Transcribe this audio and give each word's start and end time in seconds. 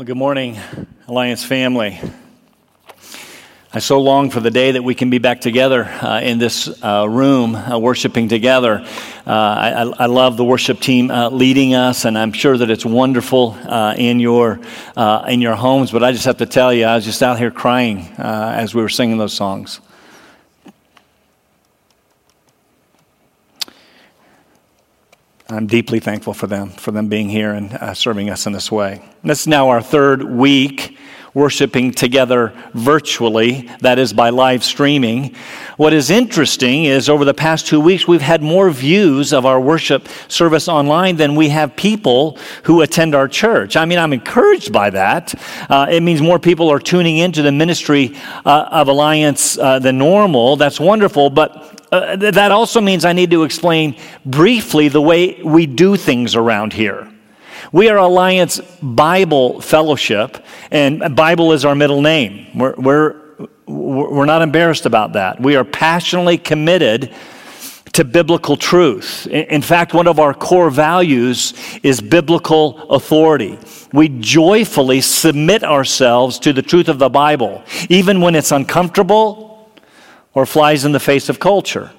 Well, 0.00 0.06
good 0.06 0.16
morning, 0.16 0.58
Alliance 1.08 1.44
family. 1.44 2.00
I 3.70 3.80
so 3.80 4.00
long 4.00 4.30
for 4.30 4.40
the 4.40 4.50
day 4.50 4.72
that 4.72 4.82
we 4.82 4.94
can 4.94 5.10
be 5.10 5.18
back 5.18 5.42
together 5.42 5.84
uh, 5.84 6.22
in 6.22 6.38
this 6.38 6.82
uh, 6.82 7.06
room, 7.06 7.54
uh, 7.54 7.78
worshiping 7.78 8.26
together. 8.26 8.80
Uh, 9.26 9.30
I, 9.30 9.92
I, 9.98 10.06
love 10.06 10.38
the 10.38 10.44
worship 10.46 10.80
team 10.80 11.10
uh, 11.10 11.28
leading 11.28 11.74
us, 11.74 12.06
and 12.06 12.16
I'm 12.16 12.32
sure 12.32 12.56
that 12.56 12.70
it's 12.70 12.86
wonderful 12.86 13.58
uh, 13.68 13.94
in 13.98 14.20
your 14.20 14.58
in 15.28 15.42
your 15.42 15.54
homes. 15.54 15.90
But 15.90 16.02
I 16.02 16.12
just 16.12 16.24
have 16.24 16.38
to 16.38 16.46
tell 16.46 16.72
you, 16.72 16.86
I 16.86 16.94
was 16.94 17.04
just 17.04 17.22
out 17.22 17.36
here 17.36 17.50
crying 17.50 18.08
as 18.16 18.74
we 18.74 18.80
were 18.80 18.88
singing 18.88 19.18
those 19.18 19.34
songs. 19.34 19.80
I'm 25.50 25.66
deeply 25.66 25.98
thankful 25.98 26.32
for 26.32 26.46
them, 26.46 26.70
for 26.70 26.92
them 26.92 27.08
being 27.08 27.28
here 27.28 27.52
and 27.52 27.72
uh, 27.72 27.94
serving 27.94 28.30
us 28.30 28.46
in 28.46 28.52
this 28.52 28.70
way. 28.70 29.02
This 29.24 29.40
is 29.40 29.46
now 29.48 29.70
our 29.70 29.82
third 29.82 30.22
week 30.22 30.96
worshiping 31.34 31.92
together 31.92 32.52
virtually, 32.74 33.68
that 33.80 33.98
is 33.98 34.12
by 34.12 34.30
live 34.30 34.64
streaming. 34.64 35.34
What 35.76 35.92
is 35.92 36.10
interesting 36.10 36.84
is 36.84 37.08
over 37.08 37.24
the 37.24 37.34
past 37.34 37.66
two 37.66 37.80
weeks, 37.80 38.08
we've 38.08 38.20
had 38.20 38.42
more 38.42 38.70
views 38.70 39.32
of 39.32 39.46
our 39.46 39.60
worship 39.60 40.08
service 40.28 40.68
online 40.68 41.16
than 41.16 41.36
we 41.36 41.48
have 41.50 41.76
people 41.76 42.36
who 42.64 42.82
attend 42.82 43.14
our 43.14 43.28
church. 43.28 43.76
I 43.76 43.84
mean, 43.84 43.98
I'm 43.98 44.12
encouraged 44.12 44.72
by 44.72 44.90
that. 44.90 45.34
Uh, 45.68 45.86
it 45.90 46.00
means 46.00 46.20
more 46.20 46.38
people 46.38 46.68
are 46.68 46.80
tuning 46.80 47.18
into 47.18 47.42
the 47.42 47.52
ministry 47.52 48.16
uh, 48.44 48.68
of 48.70 48.88
Alliance 48.88 49.56
uh, 49.58 49.78
than 49.78 49.98
normal. 49.98 50.56
That's 50.56 50.80
wonderful, 50.80 51.30
but 51.30 51.79
uh, 51.92 52.16
that 52.16 52.52
also 52.52 52.80
means 52.80 53.04
I 53.04 53.12
need 53.12 53.30
to 53.32 53.42
explain 53.42 53.96
briefly 54.24 54.88
the 54.88 55.00
way 55.00 55.42
we 55.42 55.66
do 55.66 55.96
things 55.96 56.34
around 56.34 56.72
here. 56.72 57.10
We 57.72 57.88
are 57.88 57.98
Alliance 57.98 58.60
Bible 58.82 59.60
Fellowship, 59.60 60.44
and 60.70 61.14
Bible 61.14 61.52
is 61.52 61.64
our 61.64 61.74
middle 61.74 62.00
name. 62.00 62.58
We're, 62.58 62.74
we're, 62.76 63.16
we're 63.66 64.24
not 64.24 64.42
embarrassed 64.42 64.86
about 64.86 65.12
that. 65.14 65.40
We 65.40 65.56
are 65.56 65.64
passionately 65.64 66.38
committed 66.38 67.14
to 67.92 68.04
biblical 68.04 68.56
truth. 68.56 69.26
In 69.26 69.62
fact, 69.62 69.94
one 69.94 70.06
of 70.06 70.20
our 70.20 70.32
core 70.32 70.70
values 70.70 71.54
is 71.82 72.00
biblical 72.00 72.88
authority. 72.90 73.58
We 73.92 74.08
joyfully 74.08 75.00
submit 75.00 75.64
ourselves 75.64 76.38
to 76.40 76.52
the 76.52 76.62
truth 76.62 76.88
of 76.88 76.98
the 76.98 77.08
Bible, 77.08 77.64
even 77.88 78.20
when 78.20 78.36
it's 78.36 78.52
uncomfortable 78.52 79.49
or 80.34 80.46
flies 80.46 80.84
in 80.84 80.92
the 80.92 81.00
face 81.00 81.28
of 81.28 81.40
culture. 81.40 81.90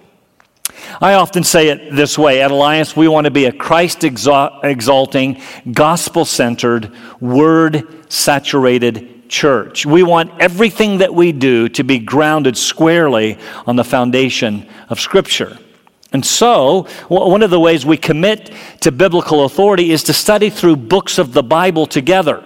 I 0.99 1.13
often 1.13 1.43
say 1.43 1.69
it 1.69 1.95
this 1.95 2.17
way 2.17 2.41
at 2.41 2.51
Alliance, 2.51 2.95
we 2.95 3.07
want 3.07 3.25
to 3.25 3.31
be 3.31 3.45
a 3.45 3.51
Christ 3.51 4.03
exalting, 4.03 5.41
gospel 5.71 6.25
centered, 6.25 6.91
word 7.19 8.11
saturated 8.11 9.29
church. 9.29 9.85
We 9.85 10.03
want 10.03 10.31
everything 10.39 10.99
that 10.99 11.13
we 11.13 11.31
do 11.31 11.69
to 11.69 11.83
be 11.83 11.99
grounded 11.99 12.57
squarely 12.57 13.37
on 13.65 13.75
the 13.75 13.83
foundation 13.83 14.67
of 14.89 14.99
Scripture. 14.99 15.57
And 16.13 16.25
so, 16.25 16.87
one 17.07 17.41
of 17.41 17.51
the 17.51 17.59
ways 17.59 17.85
we 17.85 17.95
commit 17.95 18.51
to 18.81 18.91
biblical 18.91 19.45
authority 19.45 19.91
is 19.91 20.03
to 20.03 20.13
study 20.13 20.49
through 20.49 20.75
books 20.75 21.17
of 21.17 21.31
the 21.31 21.43
Bible 21.43 21.85
together. 21.85 22.43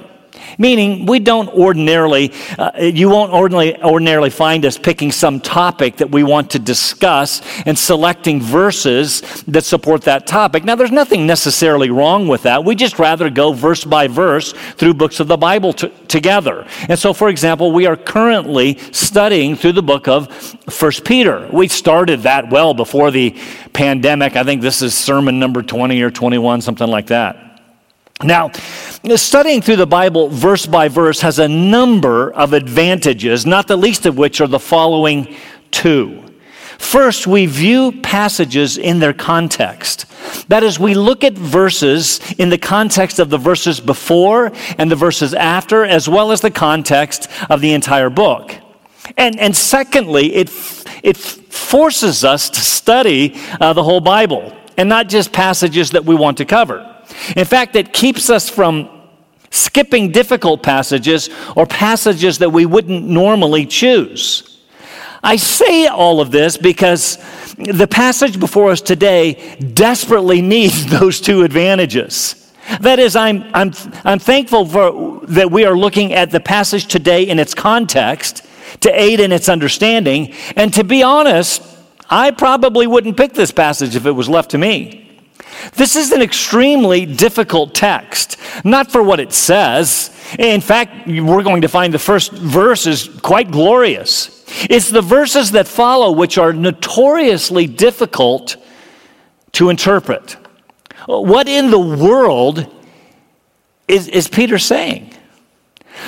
Meaning, 0.57 1.05
we 1.05 1.19
don't 1.19 1.49
ordinarily, 1.49 2.31
uh, 2.57 2.71
you 2.77 3.09
won't 3.09 3.31
ordinarily, 3.31 3.81
ordinarily 3.83 4.29
find 4.29 4.65
us 4.65 4.77
picking 4.77 5.11
some 5.11 5.39
topic 5.39 5.97
that 5.97 6.11
we 6.11 6.23
want 6.23 6.51
to 6.51 6.59
discuss 6.59 7.41
and 7.65 7.77
selecting 7.77 8.41
verses 8.41 9.21
that 9.47 9.63
support 9.63 10.03
that 10.03 10.27
topic. 10.27 10.63
Now, 10.63 10.75
there's 10.75 10.91
nothing 10.91 11.25
necessarily 11.27 11.89
wrong 11.89 12.27
with 12.27 12.43
that. 12.43 12.63
We 12.63 12.75
just 12.75 12.99
rather 12.99 13.29
go 13.29 13.53
verse 13.53 13.83
by 13.83 14.07
verse 14.07 14.53
through 14.77 14.95
books 14.95 15.19
of 15.19 15.27
the 15.27 15.37
Bible 15.37 15.73
t- 15.73 15.91
together. 16.07 16.65
And 16.87 16.97
so, 16.97 17.13
for 17.13 17.29
example, 17.29 17.71
we 17.71 17.85
are 17.85 17.97
currently 17.97 18.77
studying 18.91 19.55
through 19.55 19.73
the 19.73 19.83
book 19.83 20.07
of 20.07 20.31
First 20.69 21.05
Peter. 21.05 21.47
We 21.51 21.67
started 21.67 22.21
that 22.21 22.49
well 22.49 22.73
before 22.73 23.11
the 23.11 23.35
pandemic. 23.73 24.35
I 24.35 24.43
think 24.43 24.61
this 24.61 24.81
is 24.81 24.95
sermon 24.95 25.39
number 25.39 25.61
20 25.61 26.01
or 26.01 26.11
21, 26.11 26.61
something 26.61 26.87
like 26.87 27.07
that. 27.07 27.44
Now, 28.23 28.51
studying 29.15 29.61
through 29.61 29.75
the 29.75 29.87
Bible 29.87 30.29
verse 30.29 30.65
by 30.65 30.87
verse 30.87 31.19
has 31.19 31.37
a 31.37 31.49
number 31.49 32.31
of 32.31 32.53
advantages, 32.53 33.45
not 33.45 33.67
the 33.67 33.75
least 33.75 34.05
of 34.05 34.17
which 34.17 34.39
are 34.39 34.47
the 34.47 34.59
following 34.59 35.35
two. 35.71 36.23
First, 36.77 37.27
we 37.27 37.45
view 37.45 37.91
passages 38.01 38.77
in 38.77 38.99
their 38.99 39.13
context. 39.13 40.05
That 40.47 40.63
is, 40.63 40.79
we 40.79 40.93
look 40.93 41.23
at 41.23 41.33
verses 41.33 42.19
in 42.37 42.49
the 42.49 42.57
context 42.57 43.19
of 43.19 43.29
the 43.29 43.37
verses 43.37 43.79
before 43.79 44.51
and 44.77 44.89
the 44.89 44.95
verses 44.95 45.33
after, 45.33 45.83
as 45.83 46.07
well 46.07 46.31
as 46.31 46.41
the 46.41 46.51
context 46.51 47.29
of 47.49 47.61
the 47.61 47.73
entire 47.73 48.09
book. 48.09 48.55
And, 49.17 49.39
and 49.39 49.55
secondly, 49.55 50.33
it, 50.35 50.49
it 51.03 51.17
forces 51.17 52.23
us 52.23 52.49
to 52.49 52.61
study 52.61 53.35
uh, 53.59 53.73
the 53.73 53.83
whole 53.83 54.01
Bible 54.01 54.55
and 54.77 54.87
not 54.89 55.09
just 55.09 55.31
passages 55.31 55.91
that 55.91 56.05
we 56.05 56.15
want 56.15 56.37
to 56.37 56.45
cover. 56.45 56.94
In 57.35 57.45
fact, 57.45 57.75
it 57.75 57.93
keeps 57.93 58.29
us 58.29 58.49
from 58.49 58.89
skipping 59.51 60.11
difficult 60.11 60.61
passages 60.63 61.29
or 61.55 61.65
passages 61.65 62.39
that 62.39 62.49
we 62.49 62.65
wouldn't 62.65 63.05
normally 63.05 63.65
choose. 63.65 64.59
I 65.23 65.37
say 65.37 65.87
all 65.87 66.21
of 66.21 66.31
this 66.31 66.57
because 66.57 67.17
the 67.57 67.87
passage 67.87 68.39
before 68.39 68.71
us 68.71 68.81
today 68.81 69.57
desperately 69.73 70.41
needs 70.41 70.85
those 70.99 71.19
two 71.19 71.43
advantages. 71.43 72.41
That 72.81 72.99
is, 72.99 73.15
I'm, 73.15 73.43
I'm, 73.53 73.73
I'm 74.03 74.19
thankful 74.19 74.65
for, 74.65 75.25
that 75.27 75.51
we 75.51 75.65
are 75.65 75.77
looking 75.77 76.13
at 76.13 76.31
the 76.31 76.39
passage 76.39 76.87
today 76.87 77.23
in 77.23 77.39
its 77.39 77.53
context 77.53 78.45
to 78.81 79.01
aid 79.01 79.19
in 79.19 79.31
its 79.31 79.49
understanding. 79.49 80.33
And 80.55 80.73
to 80.73 80.83
be 80.83 81.03
honest, 81.03 81.61
I 82.09 82.31
probably 82.31 82.87
wouldn't 82.87 83.17
pick 83.17 83.33
this 83.33 83.51
passage 83.51 83.95
if 83.95 84.05
it 84.05 84.11
was 84.11 84.27
left 84.27 84.51
to 84.51 84.57
me. 84.57 85.04
This 85.73 85.95
is 85.95 86.11
an 86.11 86.21
extremely 86.21 87.05
difficult 87.05 87.73
text, 87.73 88.37
not 88.63 88.91
for 88.91 89.03
what 89.03 89.19
it 89.19 89.33
says. 89.33 90.11
In 90.39 90.61
fact, 90.61 91.07
we're 91.07 91.43
going 91.43 91.61
to 91.61 91.67
find 91.67 91.93
the 91.93 91.99
first 91.99 92.31
verse 92.31 92.87
is 92.87 93.07
quite 93.21 93.51
glorious. 93.51 94.45
It's 94.69 94.89
the 94.89 95.01
verses 95.01 95.51
that 95.51 95.67
follow 95.67 96.11
which 96.11 96.37
are 96.37 96.53
notoriously 96.53 97.67
difficult 97.67 98.57
to 99.53 99.69
interpret. 99.69 100.37
What 101.05 101.47
in 101.47 101.71
the 101.71 101.79
world 101.79 102.71
is, 103.87 104.07
is 104.07 104.27
Peter 104.27 104.57
saying? 104.57 105.13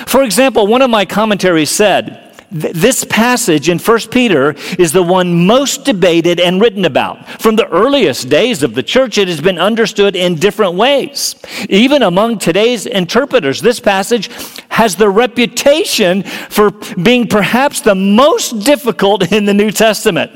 For 0.06 0.22
example, 0.22 0.66
one 0.66 0.82
of 0.82 0.90
my 0.90 1.04
commentaries 1.04 1.70
said, 1.70 2.27
this 2.50 3.04
passage 3.04 3.68
in 3.68 3.78
1 3.78 3.98
Peter 4.10 4.54
is 4.78 4.92
the 4.92 5.02
one 5.02 5.46
most 5.46 5.84
debated 5.84 6.40
and 6.40 6.60
written 6.60 6.84
about. 6.84 7.28
From 7.40 7.56
the 7.56 7.68
earliest 7.68 8.28
days 8.28 8.62
of 8.62 8.74
the 8.74 8.82
church, 8.82 9.18
it 9.18 9.28
has 9.28 9.40
been 9.40 9.58
understood 9.58 10.16
in 10.16 10.36
different 10.36 10.74
ways. 10.74 11.36
Even 11.68 12.02
among 12.02 12.38
today's 12.38 12.86
interpreters, 12.86 13.60
this 13.60 13.80
passage 13.80 14.30
has 14.70 14.96
the 14.96 15.10
reputation 15.10 16.22
for 16.22 16.70
being 16.70 17.26
perhaps 17.26 17.80
the 17.80 17.94
most 17.94 18.60
difficult 18.64 19.30
in 19.32 19.44
the 19.44 19.54
New 19.54 19.70
Testament. 19.70 20.32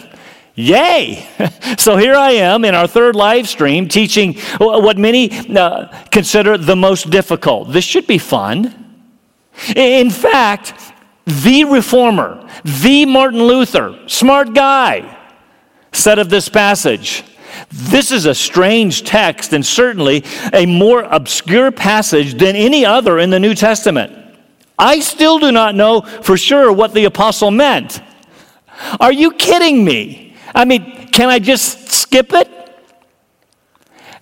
Yay! 0.54 1.26
So 1.78 1.96
here 1.96 2.14
I 2.14 2.32
am 2.32 2.64
in 2.64 2.74
our 2.74 2.86
third 2.86 3.16
live 3.16 3.48
stream 3.48 3.88
teaching 3.88 4.34
what 4.58 4.98
many 4.98 5.30
uh, 5.56 5.86
consider 6.10 6.58
the 6.58 6.76
most 6.76 7.10
difficult. 7.10 7.72
This 7.72 7.84
should 7.84 8.06
be 8.06 8.18
fun. 8.18 9.00
In 9.74 10.10
fact, 10.10 10.91
the 11.26 11.64
reformer, 11.64 12.48
the 12.64 13.06
Martin 13.06 13.42
Luther, 13.42 13.98
smart 14.06 14.54
guy, 14.54 15.18
said 15.92 16.18
of 16.18 16.30
this 16.30 16.48
passage, 16.48 17.24
this 17.70 18.10
is 18.10 18.26
a 18.26 18.34
strange 18.34 19.02
text 19.02 19.52
and 19.52 19.64
certainly 19.64 20.24
a 20.52 20.66
more 20.66 21.02
obscure 21.02 21.70
passage 21.70 22.34
than 22.34 22.56
any 22.56 22.84
other 22.84 23.18
in 23.18 23.30
the 23.30 23.40
New 23.40 23.54
Testament. 23.54 24.12
I 24.78 25.00
still 25.00 25.38
do 25.38 25.52
not 25.52 25.74
know 25.74 26.00
for 26.00 26.36
sure 26.36 26.72
what 26.72 26.94
the 26.94 27.04
apostle 27.04 27.50
meant. 27.50 28.00
Are 28.98 29.12
you 29.12 29.32
kidding 29.32 29.84
me? 29.84 30.34
I 30.54 30.64
mean, 30.64 31.08
can 31.08 31.28
I 31.28 31.38
just 31.38 31.88
skip 31.88 32.32
it? 32.32 32.48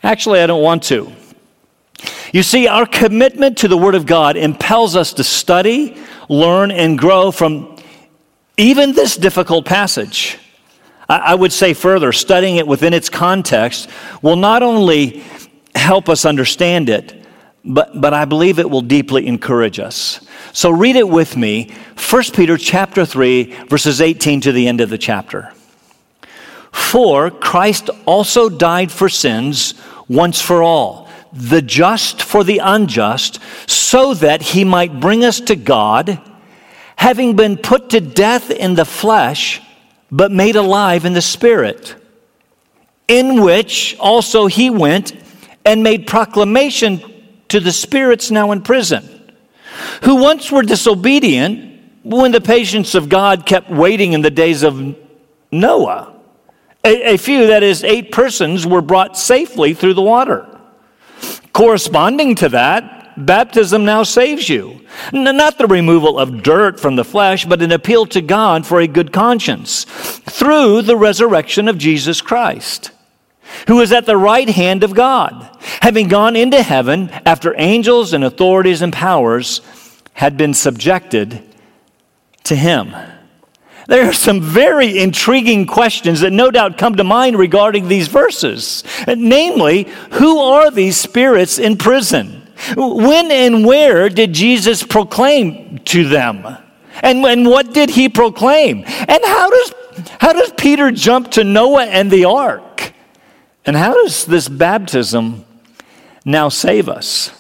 Actually, 0.03 0.41
I 0.41 0.47
don't 0.47 0.63
want 0.63 0.83
to. 0.85 1.13
You 2.33 2.43
see, 2.43 2.69
our 2.69 2.87
commitment 2.87 3.59
to 3.59 3.69
the 3.69 3.77
Word 3.77 3.95
of 3.95 4.07
God 4.07 4.37
impels 4.37 4.97
us 4.97 5.13
to 5.15 5.25
study, 5.25 5.97
learn, 6.31 6.71
and 6.71 6.97
grow 6.97 7.33
from 7.33 7.77
even 8.57 8.93
this 8.93 9.17
difficult 9.17 9.67
passage. 9.67 10.39
I 11.09 11.35
would 11.35 11.53
say 11.53 11.75
further, 11.75 12.13
studying 12.13 12.57
it 12.57 12.69
within 12.69 12.95
its 12.95 13.11
context 13.11 13.91
will 14.23 14.37
not 14.37 14.63
only 14.63 15.25
help 15.75 16.09
us 16.09 16.25
understand 16.25 16.89
it, 16.89 17.27
but, 17.65 18.01
but 18.01 18.15
I 18.15 18.27
believe 18.27 18.61
it 18.61 18.71
will 18.71 18.81
deeply 18.81 19.27
encourage 19.27 19.81
us. 19.81 20.25
So 20.53 20.71
read 20.71 20.95
it 20.95 21.09
with 21.09 21.37
me, 21.37 21.73
1 21.99 22.23
Peter 22.33 22.57
chapter 22.57 23.05
3, 23.05 23.65
verses 23.65 24.01
18 24.01 24.41
to 24.43 24.53
the 24.53 24.69
end 24.69 24.81
of 24.81 24.89
the 24.89 24.99
chapter. 24.99 25.53
For 26.71 27.33
Christ 27.33 27.91
also 28.07 28.49
died 28.49 28.93
for 28.93 29.09
sins 29.09 29.75
once 30.07 30.41
for 30.41 30.63
all 30.63 31.10
the 31.33 31.63
just 31.63 32.23
for 32.23 32.45
the 32.45 32.59
unjust, 32.59 33.39
so 33.67 34.15
that 34.15 34.43
he 34.43 34.65
might 34.65 35.01
bring 35.01 35.25
us 35.25 35.41
to 35.41 35.57
God, 35.57 36.21
having 36.97 37.37
been 37.37 37.57
put 37.57 37.91
to 37.91 38.01
death 38.01 38.51
in 38.51 38.75
the 38.75 38.85
flesh, 38.85 39.61
but 40.11 40.33
made 40.33 40.57
alive 40.57 41.05
in 41.05 41.13
the 41.13 41.23
spirit, 41.23 41.95
in 43.09 43.43
which 43.43 43.97
also 43.99 44.47
he 44.47 44.71
went 44.71 45.13
and 45.65 45.83
made 45.83 46.07
proclamation 46.07 47.01
to 47.49 47.61
the 47.61 47.73
spirits 47.73 48.31
now 48.31 48.53
in 48.53 48.63
prison, 48.63 49.33
who 50.03 50.17
once 50.17 50.51
were 50.51 50.63
disobedient 50.63 51.81
when 52.03 52.33
the 52.33 52.41
patience 52.41 52.95
of 52.95 53.09
God 53.09 53.45
kept 53.45 53.71
waiting 53.71 54.15
in 54.15 54.23
the 54.23 54.31
days 54.31 54.63
of 54.63 54.97
Noah. 55.53 56.15
A, 56.85 57.15
a, 57.15 57.19
few, 57.19 57.49
that 57.49 57.63
is, 57.63 57.85
eight 57.85 58.11
persons, 58.11 58.67
were 58.67 58.81
brought 58.81 59.19
safely 59.19 59.75
through 59.75 59.95
the 59.95 60.03
water. 60.03 60.50
Corresponding 61.53 62.35
to 62.37 62.49
that, 62.51 63.27
baptism 63.27 63.85
now 63.85 64.03
saves 64.03 64.49
you. 64.49 64.81
N- 65.13 65.25
not 65.37 65.59
the 65.59 65.67
removal 65.67 66.19
of 66.19 66.43
dirt 66.43 66.81
from 66.81 66.97
the 66.97 67.05
flesh, 67.05 67.45
but 67.45 67.63
an 67.63 67.73
appeal 67.73 68.07
to 68.07 68.21
God 68.21 68.67
for 68.67 68.81
a 68.81 68.87
good 68.87 69.13
conscience 69.13 69.85
through 69.85 70.83
the 70.83 70.97
resurrection 70.97 71.69
of 71.69 71.79
Jesus 71.79 72.21
Christ, 72.21 72.93
who 73.67 73.81
is 73.81 73.93
at 73.93 74.07
the 74.07 74.17
right 74.17 74.49
hand 74.49 74.83
of 74.83 74.95
God, 74.95 75.57
having 75.81 76.09
gone 76.09 76.37
into 76.37 76.63
heaven 76.63 77.11
after 77.27 77.55
angels 77.59 78.13
and 78.13 78.25
authorities 78.25 78.83
and 78.83 78.93
powers 78.93 79.61
had 80.15 80.37
been 80.37 80.55
subjected 80.55 81.43
to 82.45 82.55
him. 82.55 82.95
There 83.91 84.09
are 84.09 84.13
some 84.13 84.41
very 84.41 85.01
intriguing 85.01 85.67
questions 85.67 86.21
that 86.21 86.33
no 86.33 86.53
doubt 86.53 86.79
come 86.79 86.95
to 86.95 87.03
mind 87.03 87.37
regarding 87.37 87.89
these 87.89 88.07
verses. 88.07 88.85
Uh, 89.05 89.17
namely, 89.19 89.89
who 90.13 90.39
are 90.39 90.71
these 90.71 90.97
spirits 90.97 91.59
in 91.59 91.77
prison? 91.77 92.49
When 92.77 93.33
and 93.33 93.67
where 93.67 94.09
did 94.09 94.33
Jesus 94.33 94.85
proclaim 94.85 95.79
to 95.87 96.09
them? 96.09 96.47
And, 97.03 97.27
and 97.27 97.45
what 97.47 97.75
did 97.75 97.91
he 97.91 98.09
proclaim? 98.09 98.85
And 98.87 99.25
how 99.25 99.51
does, 99.51 99.75
how 100.21 100.35
does 100.35 100.53
Peter 100.57 100.93
jump 100.93 101.33
to 101.33 101.43
Noah 101.43 101.87
and 101.87 102.13
the 102.13 102.27
ark? 102.27 102.93
And 103.67 103.75
how 103.75 103.95
does 103.95 104.25
this 104.25 104.49
baptism 104.49 105.45
now 106.25 106.49
save 106.49 106.89
us? 106.89 107.33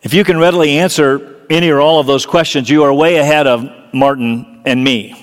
If 0.00 0.14
you 0.14 0.24
can 0.24 0.38
readily 0.38 0.78
answer 0.78 1.42
any 1.50 1.68
or 1.68 1.82
all 1.82 2.00
of 2.00 2.06
those 2.06 2.24
questions, 2.24 2.70
you 2.70 2.84
are 2.84 2.92
way 2.94 3.16
ahead 3.16 3.46
of 3.46 3.83
Martin 3.94 4.60
and 4.64 4.82
me. 4.82 5.14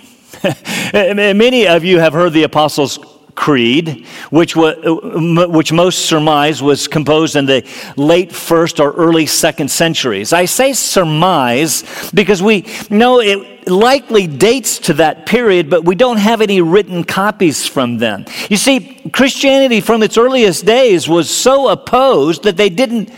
Many 0.93 1.67
of 1.67 1.83
you 1.83 1.99
have 1.99 2.13
heard 2.13 2.33
the 2.33 2.43
Apostles' 2.43 2.99
Creed, 3.35 4.05
which, 4.29 4.55
which 4.55 5.71
most 5.71 6.05
surmise 6.05 6.61
was 6.61 6.87
composed 6.87 7.35
in 7.35 7.45
the 7.45 7.67
late 7.95 8.31
first 8.31 8.79
or 8.79 8.91
early 8.91 9.25
second 9.25 9.69
centuries. 9.69 10.33
I 10.33 10.45
say 10.45 10.73
surmise 10.73 12.11
because 12.13 12.43
we 12.43 12.65
know 12.89 13.19
it 13.19 13.67
likely 13.67 14.27
dates 14.27 14.79
to 14.79 14.93
that 14.95 15.25
period, 15.25 15.69
but 15.69 15.85
we 15.85 15.95
don't 15.95 16.17
have 16.17 16.41
any 16.41 16.61
written 16.61 17.03
copies 17.03 17.67
from 17.67 17.97
them. 17.97 18.25
You 18.49 18.57
see, 18.57 19.01
Christianity 19.13 19.81
from 19.81 20.03
its 20.03 20.17
earliest 20.17 20.65
days 20.65 21.07
was 21.07 21.29
so 21.29 21.69
opposed 21.69 22.43
that 22.43 22.57
they 22.57 22.69
didn't 22.69 23.11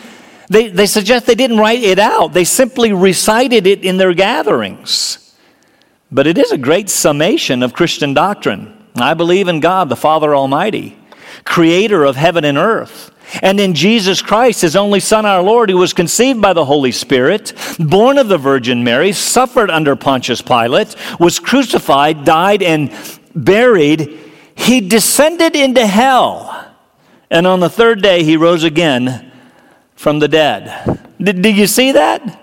they, 0.50 0.67
they 0.67 0.85
suggest 0.85 1.25
they 1.25 1.35
didn't 1.35 1.57
write 1.57 1.83
it 1.83 1.97
out, 1.97 2.33
they 2.33 2.44
simply 2.44 2.94
recited 2.94 3.65
it 3.65 3.83
in 3.83 3.97
their 3.97 4.13
gatherings. 4.13 5.23
But 6.13 6.27
it 6.27 6.38
is 6.38 6.51
a 6.51 6.57
great 6.60 6.92
summation 6.92 7.63
of 7.63 7.74
Christian 7.74 8.13
doctrine. 8.13 8.71
I 8.95 9.15
believe 9.15 9.48
in 9.48 9.60
God, 9.60 9.89
the 9.89 9.95
Father 9.95 10.36
Almighty, 10.36 10.95
creator 11.44 12.04
of 12.04 12.15
heaven 12.15 12.45
and 12.45 12.57
earth. 12.57 13.10
And 13.42 13.60
in 13.60 13.74
Jesus 13.74 14.21
Christ, 14.21 14.62
his 14.62 14.75
only 14.75 15.00
Son, 15.00 15.25
our 15.25 15.42
Lord, 15.42 15.71
who 15.71 15.77
was 15.77 15.92
conceived 15.92 16.39
by 16.39 16.54
the 16.54 16.65
Holy 16.65 16.92
Spirit, 16.92 17.54
born 17.80 18.19
of 18.19 18.27
the 18.27 18.38
Virgin 18.38 18.83
Mary, 18.83 19.12
suffered 19.12 19.71
under 19.71 19.95
Pontius 19.95 20.44
Pilate, 20.44 20.95
was 21.19 21.39
crucified, 21.39 22.25
died, 22.25 22.62
and 22.62 22.92
buried. 23.33 24.19
He 24.54 24.81
descended 24.81 25.56
into 25.56 25.88
hell. 25.88 26.75
And 27.31 27.48
on 27.48 27.60
the 27.60 27.69
third 27.69 28.04
day, 28.04 28.24
he 28.24 28.38
rose 28.38 28.63
again 28.63 29.31
from 29.95 30.19
the 30.19 30.27
dead. 30.27 31.10
Did, 31.19 31.42
did 31.42 31.57
you 31.57 31.65
see 31.65 31.94
that? 31.94 32.43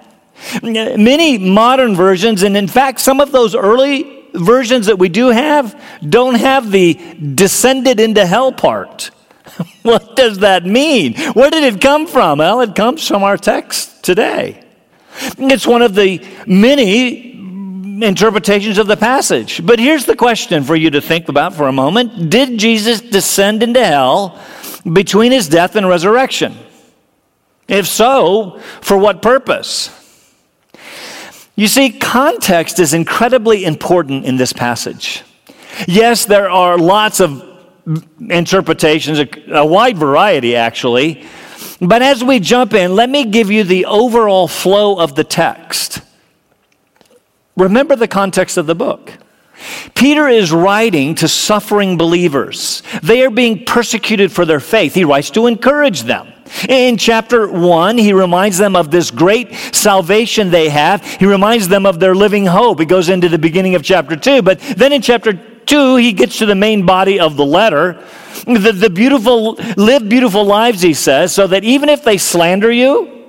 Many 0.63 1.39
modern 1.39 1.95
versions, 1.95 2.43
and 2.43 2.57
in 2.57 2.69
fact, 2.69 3.01
some 3.01 3.21
of 3.21 3.33
those 3.33 3.55
early 3.55 4.21
versions 4.35 4.87
that 4.87 4.99
we 4.99 5.09
do 5.09 5.29
have, 5.29 5.81
don't 6.09 6.35
have 6.35 6.71
the 6.71 6.95
descended 7.35 8.01
into 8.01 8.25
hell 8.25 8.53
part. 8.53 9.11
what 9.83 10.17
does 10.17 10.39
that 10.39 10.65
mean? 10.65 11.15
Where 11.33 11.51
did 11.51 11.65
it 11.65 11.81
come 11.81 12.07
from? 12.07 12.39
Well, 12.39 12.61
it 12.61 12.75
comes 12.75 13.07
from 13.07 13.23
our 13.23 13.37
text 13.37 14.03
today. 14.03 14.65
It's 15.39 15.67
one 15.67 15.83
of 15.83 15.95
the 15.95 16.25
many 16.47 17.31
interpretations 18.03 18.79
of 18.79 18.87
the 18.87 18.97
passage. 18.97 19.65
But 19.65 19.79
here's 19.79 20.07
the 20.07 20.17
question 20.17 20.65
for 20.65 20.77
you 20.77 20.91
to 20.91 21.01
think 21.01 21.29
about 21.29 21.55
for 21.55 21.69
a 21.69 21.73
moment 21.73 22.31
Did 22.31 22.59
Jesus 22.59 23.01
descend 23.01 23.63
into 23.63 23.85
hell 23.85 24.39
between 24.91 25.33
his 25.33 25.49
death 25.49 25.77
and 25.77 25.89
resurrection? 25.89 26.57
If 27.69 27.87
so, 27.87 28.61
for 28.81 28.97
what 28.97 29.23
purpose? 29.23 30.00
You 31.61 31.69
see, 31.69 31.91
context 31.91 32.79
is 32.79 32.95
incredibly 32.95 33.67
important 33.67 34.25
in 34.25 34.39
this 34.39 34.51
passage. 34.51 35.23
Yes, 35.87 36.25
there 36.25 36.51
are 36.51 36.79
lots 36.79 37.21
of 37.21 37.45
interpretations, 38.19 39.19
a 39.53 39.67
wide 39.67 39.99
variety 39.99 40.57
actually. 40.57 41.23
But 41.79 42.01
as 42.01 42.25
we 42.25 42.41
jump 42.41 42.73
in, 42.73 42.97
let 42.97 43.11
me 43.11 43.27
give 43.27 43.51
you 43.51 43.65
the 43.65 43.85
overall 43.85 44.49
flow 44.49 44.99
of 44.99 45.15
the 45.17 45.23
text. 45.23 46.01
Remember 47.59 47.95
the 47.95 48.09
context 48.09 48.57
of 48.57 48.65
the 48.65 48.75
book. 48.75 49.13
Peter 49.95 50.29
is 50.29 50.53
writing 50.53 51.15
to 51.17 51.29
suffering 51.29 51.99
believers. 51.99 52.83
They 53.03 53.23
are 53.23 53.31
being 53.31 53.67
persecuted 53.67 54.33
for 54.33 54.47
their 54.47 54.61
faith. 54.61 54.95
He 54.95 55.05
writes 55.05 55.29
to 55.33 55.47
encourage 55.47 56.05
them. 56.05 56.33
In 56.69 56.97
chapter 56.97 57.49
1, 57.49 57.99
he 57.99 58.13
reminds 58.13 58.59
them 58.59 58.77
of 58.77 58.91
this 58.91 59.11
great 59.11 59.55
salvation 59.73 60.51
they 60.51 60.69
have. 60.69 61.05
He 61.05 61.27
reminds 61.27 61.69
them 61.69 61.87
of 61.87 62.01
their 62.01 62.15
living 62.15 62.47
hope. 62.47 62.81
It 62.81 62.87
goes 62.87 63.09
into 63.09 63.29
the 63.29 63.39
beginning 63.39 63.75
of 63.75 63.83
chapter 63.83 64.17
2. 64.17 64.43
But 64.43 64.61
then 64.61 64.93
in 64.93 65.03
chapter 65.03 65.33
2, 65.33 65.97
he 65.97 66.13
gets 66.13 66.39
to 66.39 66.47
the 66.47 66.55
main 66.55 66.85
body 66.85 67.21
of 67.21 67.37
the 67.37 67.47
letter. 67.47 68.05
The, 68.47 68.73
the 68.73 68.91
beautiful, 68.91 69.55
live 69.77 70.09
beautiful 70.09 70.45
lives, 70.45 70.83
he 70.83 70.95
says, 70.95 71.35
so 71.35 71.47
that 71.47 71.65
even 71.65 71.89
if 71.89 72.05
they 72.05 72.19
slander 72.19 72.71
you, 72.71 73.21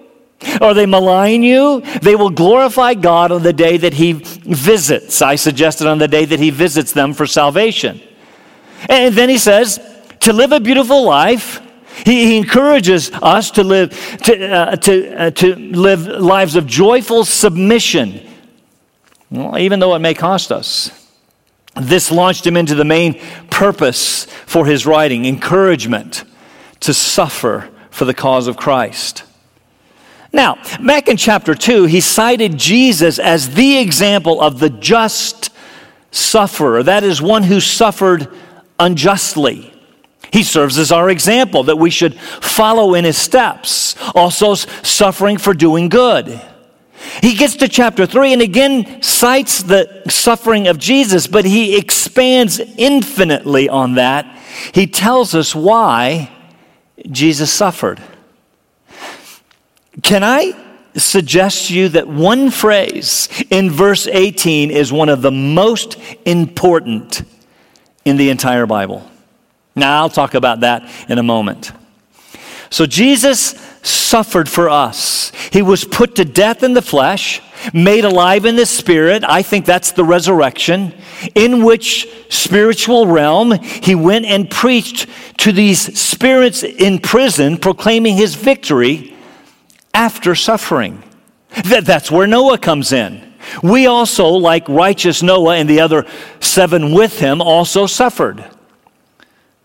or 0.60 0.74
they 0.74 0.86
malign 0.86 1.44
you, 1.44 1.82
they 2.02 2.16
will 2.16 2.30
glorify 2.30 2.94
God 2.94 3.32
on 3.32 3.44
the 3.44 3.54
day 3.54 3.78
that 3.78 3.94
He 3.94 4.14
visits. 4.14 5.22
I 5.22 5.36
suggested 5.36 5.88
on 5.88 6.00
the 6.00 6.08
day 6.08 6.26
that 6.26 6.40
He 6.40 6.50
visits 6.50 6.94
them 6.94 7.14
for 7.14 7.28
salvation. 7.28 8.02
And 8.90 9.14
then 9.14 9.30
He 9.30 9.38
says, 9.38 9.80
to 10.22 10.34
live 10.34 10.52
a 10.52 10.60
beautiful 10.60 11.04
life, 11.04 11.62
he, 12.06 12.26
he 12.26 12.38
encourages 12.38 13.12
us 13.12 13.52
to 13.52 13.64
live, 13.64 13.92
to, 14.24 14.52
uh, 14.52 14.76
to, 14.78 15.22
uh, 15.22 15.32
to 15.32 15.56
live 15.56 16.08
lives 16.08 16.56
of 16.56 16.66
joyful 16.66 17.26
submission, 17.26 18.28
well, 19.30 19.58
even 19.58 19.80
though 19.80 19.96
it 19.96 20.00
may 20.00 20.14
cost 20.14 20.52
us. 20.52 20.92
This 21.76 22.12
launched 22.12 22.46
him 22.46 22.58
into 22.58 22.76
the 22.76 22.84
main 22.84 23.20
purpose 23.50 24.26
for 24.46 24.66
his 24.66 24.86
writing 24.86 25.26
encouragement 25.26 26.26
to 26.82 26.94
suffer 26.94 27.70
for 27.92 28.06
the 28.06 28.14
cause 28.14 28.48
of 28.48 28.58
Christ. 28.58 29.24
Now, 30.34 30.58
back 30.82 31.08
in 31.08 31.18
chapter 31.18 31.56
2, 31.56 31.86
he 31.86 32.00
cited 32.02 32.58
Jesus 32.58 33.20
as 33.20 33.54
the 33.54 33.78
example 33.78 34.42
of 34.42 34.60
the 34.60 34.70
just 34.70 35.50
sufferer. 36.12 36.84
That 36.84 37.04
is, 37.04 37.22
one 37.22 37.44
who 37.44 37.60
suffered 37.60 38.28
unjustly. 38.80 39.71
He 40.32 40.44
serves 40.44 40.78
as 40.78 40.92
our 40.92 41.10
example 41.10 41.64
that 41.64 41.78
we 41.78 41.90
should 41.90 42.16
follow 42.16 42.94
in 42.94 43.04
his 43.04 43.18
steps, 43.18 43.96
also 44.16 44.56
suffering 44.56 45.38
for 45.38 45.54
doing 45.54 45.90
good. 45.90 46.42
He 47.22 47.36
gets 47.36 47.56
to 47.58 47.68
chapter 47.68 48.06
3 48.06 48.34
and 48.34 48.42
again 48.42 49.02
cites 49.02 49.64
the 49.64 50.04
suffering 50.08 50.68
of 50.68 50.78
Jesus, 50.78 51.28
but 51.28 51.46
he 51.46 51.78
expands 51.78 52.60
infinitely 52.78 53.68
on 53.68 53.96
that. 53.96 54.26
He 54.74 54.88
tells 54.88 55.36
us 55.36 55.56
why 55.56 56.30
Jesus 57.10 57.52
suffered. 57.52 58.02
Can 60.04 60.24
I 60.24 60.54
suggest 60.96 61.68
to 61.68 61.76
you 61.76 61.90
that 61.90 62.08
one 62.08 62.52
phrase 62.52 63.28
in 63.50 63.70
verse 63.70 64.08
18 64.08 64.72
is 64.72 64.94
one 64.94 65.10
of 65.10 65.22
the 65.22 65.32
most 65.32 65.98
important 66.26 67.24
in 68.06 68.18
the 68.18 68.30
entire 68.30 68.66
Bible? 68.66 69.11
Now, 69.82 70.04
I'll 70.04 70.10
talk 70.10 70.36
about 70.36 70.60
that 70.60 70.88
in 71.10 71.18
a 71.18 71.24
moment. 71.24 71.72
So, 72.70 72.86
Jesus 72.86 73.60
suffered 73.82 74.48
for 74.48 74.70
us. 74.70 75.32
He 75.52 75.64
was 75.64 75.84
put 75.84 76.16
to 76.18 76.24
death 76.24 76.62
in 76.62 76.74
the 76.74 76.84
flesh, 76.84 77.42
made 77.74 78.06
alive 78.06 78.46
in 78.46 78.56
the 78.56 78.68
spirit. 78.68 79.24
I 79.24 79.42
think 79.42 79.66
that's 79.66 79.92
the 79.92 80.04
resurrection, 80.04 80.94
in 81.34 81.64
which 81.64 82.08
spiritual 82.30 83.08
realm 83.08 83.54
he 83.54 83.96
went 83.96 84.26
and 84.26 84.48
preached 84.52 85.08
to 85.38 85.52
these 85.52 86.00
spirits 86.00 86.62
in 86.62 87.00
prison, 87.00 87.58
proclaiming 87.58 88.18
his 88.18 88.36
victory 88.36 89.16
after 89.96 90.36
suffering. 90.36 91.02
That, 91.66 91.86
that's 91.86 92.12
where 92.12 92.28
Noah 92.28 92.60
comes 92.60 92.94
in. 92.94 93.34
We 93.64 93.88
also, 93.88 94.28
like 94.28 94.70
righteous 94.70 95.24
Noah 95.24 95.56
and 95.56 95.68
the 95.68 95.80
other 95.80 96.06
seven 96.40 96.94
with 96.94 97.18
him, 97.18 97.42
also 97.42 97.88
suffered 97.88 98.46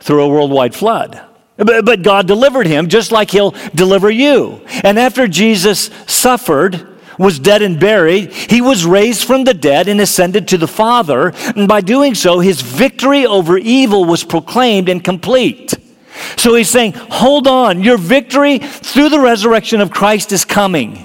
through 0.06 0.22
a 0.22 0.28
worldwide 0.28 0.72
flood. 0.74 1.20
But 1.56 2.02
God 2.02 2.28
delivered 2.28 2.66
him 2.66 2.88
just 2.88 3.10
like 3.10 3.30
he'll 3.30 3.54
deliver 3.74 4.08
you. 4.08 4.60
And 4.84 4.98
after 4.98 5.26
Jesus 5.26 5.90
suffered, 6.06 6.96
was 7.18 7.38
dead 7.38 7.62
and 7.62 7.80
buried, 7.80 8.32
he 8.32 8.60
was 8.60 8.84
raised 8.84 9.24
from 9.24 9.44
the 9.44 9.54
dead 9.54 9.88
and 9.88 10.00
ascended 10.00 10.46
to 10.48 10.58
the 10.58 10.68
Father. 10.68 11.32
And 11.56 11.66
by 11.66 11.80
doing 11.80 12.14
so, 12.14 12.40
his 12.40 12.60
victory 12.60 13.26
over 13.26 13.58
evil 13.58 14.04
was 14.04 14.22
proclaimed 14.22 14.88
and 14.88 15.02
complete. 15.02 15.74
So 16.36 16.54
he's 16.54 16.70
saying, 16.70 16.92
hold 16.92 17.48
on, 17.48 17.82
your 17.82 17.98
victory 17.98 18.58
through 18.58 19.08
the 19.08 19.20
resurrection 19.20 19.80
of 19.80 19.90
Christ 19.90 20.30
is 20.30 20.44
coming. 20.44 21.04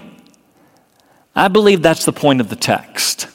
I 1.35 1.47
believe 1.47 1.81
that's 1.81 2.05
the 2.05 2.13
point 2.13 2.41
of 2.41 2.49
the 2.49 2.55
text. 2.55 3.27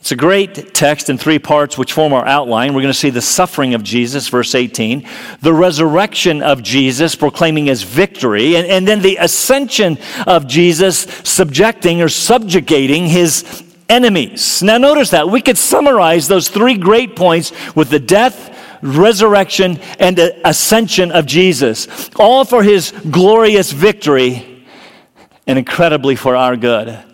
It's 0.00 0.12
a 0.12 0.16
great 0.16 0.72
text 0.72 1.10
in 1.10 1.18
three 1.18 1.38
parts 1.38 1.76
which 1.76 1.92
form 1.92 2.14
our 2.14 2.26
outline. 2.26 2.72
We're 2.72 2.80
going 2.80 2.92
to 2.92 2.98
see 2.98 3.10
the 3.10 3.20
suffering 3.20 3.74
of 3.74 3.82
Jesus, 3.82 4.28
verse 4.28 4.54
18, 4.54 5.06
the 5.42 5.52
resurrection 5.52 6.42
of 6.42 6.62
Jesus, 6.62 7.14
proclaiming 7.14 7.66
his 7.66 7.82
victory, 7.82 8.56
and, 8.56 8.66
and 8.66 8.88
then 8.88 9.02
the 9.02 9.16
ascension 9.16 9.98
of 10.26 10.46
Jesus, 10.46 11.00
subjecting 11.24 12.00
or 12.00 12.08
subjugating 12.08 13.06
his 13.06 13.62
enemies. 13.90 14.62
Now, 14.62 14.78
notice 14.78 15.10
that. 15.10 15.28
We 15.28 15.42
could 15.42 15.58
summarize 15.58 16.28
those 16.28 16.48
three 16.48 16.78
great 16.78 17.14
points 17.14 17.52
with 17.74 17.90
the 17.90 18.00
death, 18.00 18.56
resurrection, 18.80 19.80
and 19.98 20.18
ascension 20.18 21.12
of 21.12 21.26
Jesus, 21.26 22.08
all 22.16 22.46
for 22.46 22.62
his 22.62 22.92
glorious 23.10 23.70
victory 23.70 24.64
and 25.46 25.58
incredibly 25.58 26.16
for 26.16 26.36
our 26.36 26.56
good. 26.56 27.09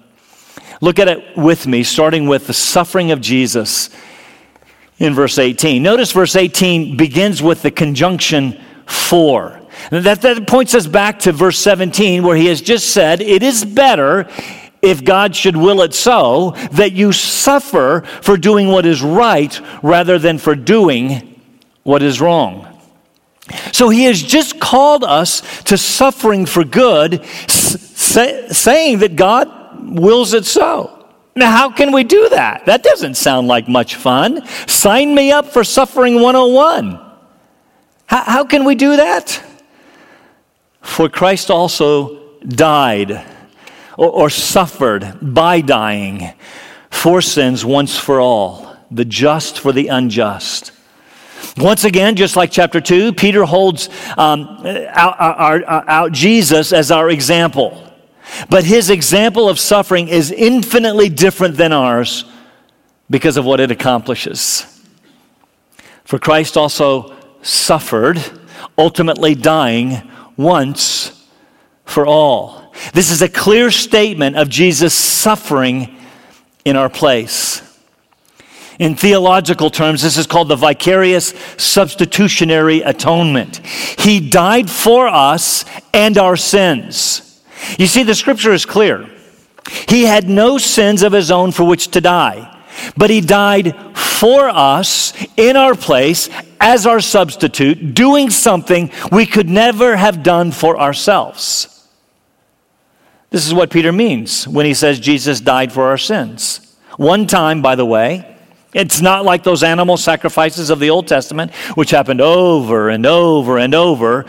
Look 0.81 0.99
at 0.99 1.09
it 1.09 1.37
with 1.37 1.67
me, 1.67 1.83
starting 1.83 2.27
with 2.27 2.47
the 2.47 2.53
suffering 2.53 3.11
of 3.11 3.21
Jesus 3.21 3.91
in 4.99 5.15
verse 5.15 5.39
18. 5.39 5.83
Notice 5.83 6.13
verse 6.13 6.37
18 6.37 6.97
begins 6.97 7.43
with 7.43 7.63
the 7.63 7.71
conjunction 7.71 8.61
for. 8.87 9.61
That, 9.91 10.23
that 10.23 10.47
points 10.47 10.75
us 10.75 10.87
back 10.87 11.21
to 11.21 11.33
verse 11.33 11.59
17, 11.59 12.23
where 12.23 12.37
he 12.37 12.47
has 12.47 12.61
just 12.61 12.91
said, 12.91 13.21
It 13.21 13.43
is 13.43 13.65
better 13.65 14.29
if 14.83 15.05
God 15.05 15.35
should 15.35 15.57
will 15.57 15.83
it 15.83 15.95
so, 15.95 16.51
that 16.73 16.93
you 16.93 17.13
suffer 17.13 18.03
for 18.23 18.37
doing 18.37 18.69
what 18.69 18.87
is 18.87 19.03
right 19.03 19.61
rather 19.83 20.19
than 20.19 20.39
for 20.39 20.55
doing 20.55 21.41
what 21.83 22.03
is 22.03 22.21
wrong. 22.21 22.67
So 23.73 23.89
he 23.89 24.05
has 24.05 24.23
just 24.23 24.59
called 24.61 25.05
us 25.05 25.63
to 25.65 25.79
suffering 25.79 26.47
for 26.47 26.65
good, 26.65 27.25
say, 27.49 28.49
saying 28.49 28.99
that 28.99 29.17
God 29.17 29.56
wills 29.87 30.35
it 30.35 30.45
so. 30.45 30.97
Now, 31.35 31.51
how 31.51 31.71
can 31.71 31.93
we 31.93 32.03
do 32.03 32.31
that? 32.31 32.65
That 32.65 32.83
doesn't 32.83 33.15
sound 33.15 33.47
like 33.47 33.69
much 33.69 33.97
fun. 33.97 34.47
Sign 34.67 35.15
me 35.15 35.31
up 35.31 35.47
for 35.47 35.65
Suffering 35.65 36.15
101. 36.21 36.93
How, 38.07 38.23
how 38.23 38.45
can 38.45 38.65
we 38.65 38.75
do 38.75 38.97
that? 38.97 39.43
For 40.81 41.09
Christ 41.09 41.51
also 41.51 42.39
died 42.41 43.23
or, 43.99 44.11
or 44.11 44.31
suffered 44.31 45.19
by 45.21 45.61
dying 45.61 46.33
for 46.91 47.21
sins 47.21 47.65
once 47.65 47.99
for 47.99 48.19
all, 48.19 48.75
the 48.91 49.05
just 49.05 49.61
for 49.61 49.73
the 49.73 49.89
unjust. 49.89 50.73
Once 51.59 51.85
again, 51.85 52.17
just 52.17 52.37
like 52.37 52.51
chapter 52.51 52.81
2, 52.81 53.13
Peter 53.13 53.45
holds 53.45 53.91
um, 54.17 54.63
out, 54.89 55.17
out, 55.21 55.89
out 55.89 56.13
Jesus 56.13 56.73
as 56.73 56.91
our 56.91 57.11
example. 57.11 57.86
But 58.51 58.65
his 58.65 58.91
example 58.91 59.49
of 59.49 59.59
suffering 59.59 60.09
is 60.09 60.31
infinitely 60.31 61.09
different 61.09 61.57
than 61.57 61.73
ours 61.73 62.25
because 63.09 63.37
of 63.37 63.45
what 63.45 63.61
it 63.61 63.71
accomplishes. 63.71 64.67
For 66.05 66.19
Christ 66.19 66.57
also 66.57 67.15
suffered, 67.43 68.23
ultimately 68.77 69.35
dying 69.35 70.03
once 70.37 71.27
for 71.85 72.07
all. 72.07 72.73
This 72.93 73.11
is 73.11 73.23
a 73.23 73.29
clear 73.29 73.71
statement 73.71 74.37
of 74.37 74.49
Jesus' 74.49 74.95
suffering 74.95 75.97
in 76.65 76.77
our 76.77 76.89
place. 76.89 77.63
In 78.79 78.95
theological 78.95 79.71
terms, 79.71 80.03
this 80.03 80.19
is 80.19 80.27
called 80.27 80.49
the 80.49 80.57
vicarious 80.57 81.33
substitutionary 81.57 82.83
atonement. 82.83 83.59
He 83.67 84.29
died 84.29 84.71
for 84.71 85.09
us 85.09 85.65
and 85.95 86.19
our 86.19 86.37
sins. 86.37 87.26
You 87.79 87.87
see, 87.87 88.03
the 88.03 88.15
scripture 88.15 88.53
is 88.53 88.65
clear. 88.67 89.09
He 89.89 90.05
had 90.05 90.29
no 90.29 90.59
sins 90.59 91.03
of 91.03 91.13
his 91.13 91.31
own 91.31 91.53
for 91.53 91.65
which 91.65 91.89
to 91.89 92.01
die, 92.01 92.63
but 92.97 93.11
he 93.11 93.21
died 93.21 93.77
for 93.97 94.49
us 94.49 95.13
in 95.37 95.57
our 95.57 95.75
place 95.75 96.29
as 96.61 96.87
our 96.87 97.01
substitute, 97.01 97.95
doing 97.95 98.31
something 98.31 98.91
we 99.13 99.27
could 99.27 99.49
never 99.49 99.97
have 99.97 100.23
done 100.23 100.53
for 100.53 100.79
ourselves. 100.81 101.89
This 103.31 103.47
is 103.47 103.53
what 103.53 103.71
Peter 103.71 103.93
means 103.93 104.47
when 104.47 104.67
he 104.67 104.75
says 104.75 105.01
Jesus 105.01 105.41
died 105.41 105.73
for 105.73 105.85
our 105.85 105.99
sins. 105.99 106.77
One 106.97 107.27
time, 107.27 107.61
by 107.61 107.75
the 107.75 107.85
way, 107.85 108.37
it's 108.73 109.01
not 109.01 109.25
like 109.25 109.43
those 109.43 109.63
animal 109.63 109.97
sacrifices 109.97 110.71
of 110.71 110.81
the 110.81 110.91
Old 110.91 111.09
Testament, 111.09 111.55
which 111.75 111.91
happened 111.91 112.21
over 112.21 112.89
and 112.89 113.05
over 113.05 113.59
and 113.59 113.75
over 113.75 114.27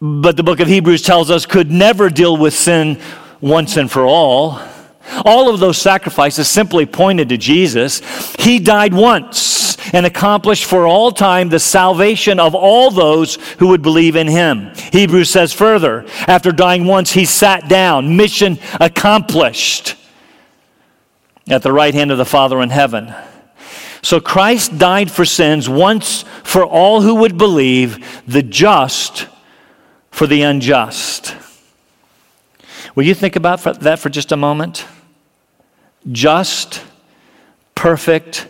but 0.00 0.36
the 0.36 0.42
book 0.42 0.60
of 0.60 0.68
Hebrews 0.68 1.02
tells 1.02 1.30
us 1.30 1.44
could 1.44 1.70
never 1.70 2.08
deal 2.08 2.36
with 2.36 2.54
sin 2.54 2.98
once 3.40 3.76
and 3.76 3.90
for 3.90 4.04
all. 4.04 4.60
All 5.24 5.52
of 5.52 5.60
those 5.60 5.78
sacrifices 5.78 6.48
simply 6.48 6.86
pointed 6.86 7.28
to 7.30 7.36
Jesus. 7.36 8.00
He 8.38 8.58
died 8.58 8.94
once 8.94 9.76
and 9.92 10.06
accomplished 10.06 10.64
for 10.64 10.86
all 10.86 11.10
time 11.10 11.48
the 11.48 11.58
salvation 11.58 12.38
of 12.38 12.54
all 12.54 12.90
those 12.90 13.36
who 13.58 13.68
would 13.68 13.82
believe 13.82 14.16
in 14.16 14.28
him. 14.28 14.72
Hebrews 14.92 15.28
says 15.28 15.52
further, 15.52 16.06
after 16.26 16.52
dying 16.52 16.84
once, 16.86 17.12
he 17.12 17.24
sat 17.24 17.68
down, 17.68 18.16
mission 18.16 18.58
accomplished 18.78 19.96
at 21.48 21.62
the 21.62 21.72
right 21.72 21.92
hand 21.92 22.10
of 22.10 22.18
the 22.18 22.24
Father 22.24 22.62
in 22.62 22.70
heaven. 22.70 23.12
So 24.02 24.20
Christ 24.20 24.78
died 24.78 25.10
for 25.10 25.24
sins 25.24 25.68
once 25.68 26.22
for 26.42 26.64
all 26.64 27.02
who 27.02 27.16
would 27.16 27.36
believe, 27.36 28.22
the 28.26 28.42
just 28.42 29.26
for 30.10 30.26
the 30.26 30.42
unjust. 30.42 31.36
Will 32.94 33.04
you 33.04 33.14
think 33.14 33.36
about 33.36 33.62
that 33.80 33.98
for 33.98 34.08
just 34.08 34.32
a 34.32 34.36
moment? 34.36 34.84
Just, 36.10 36.82
perfect, 37.74 38.46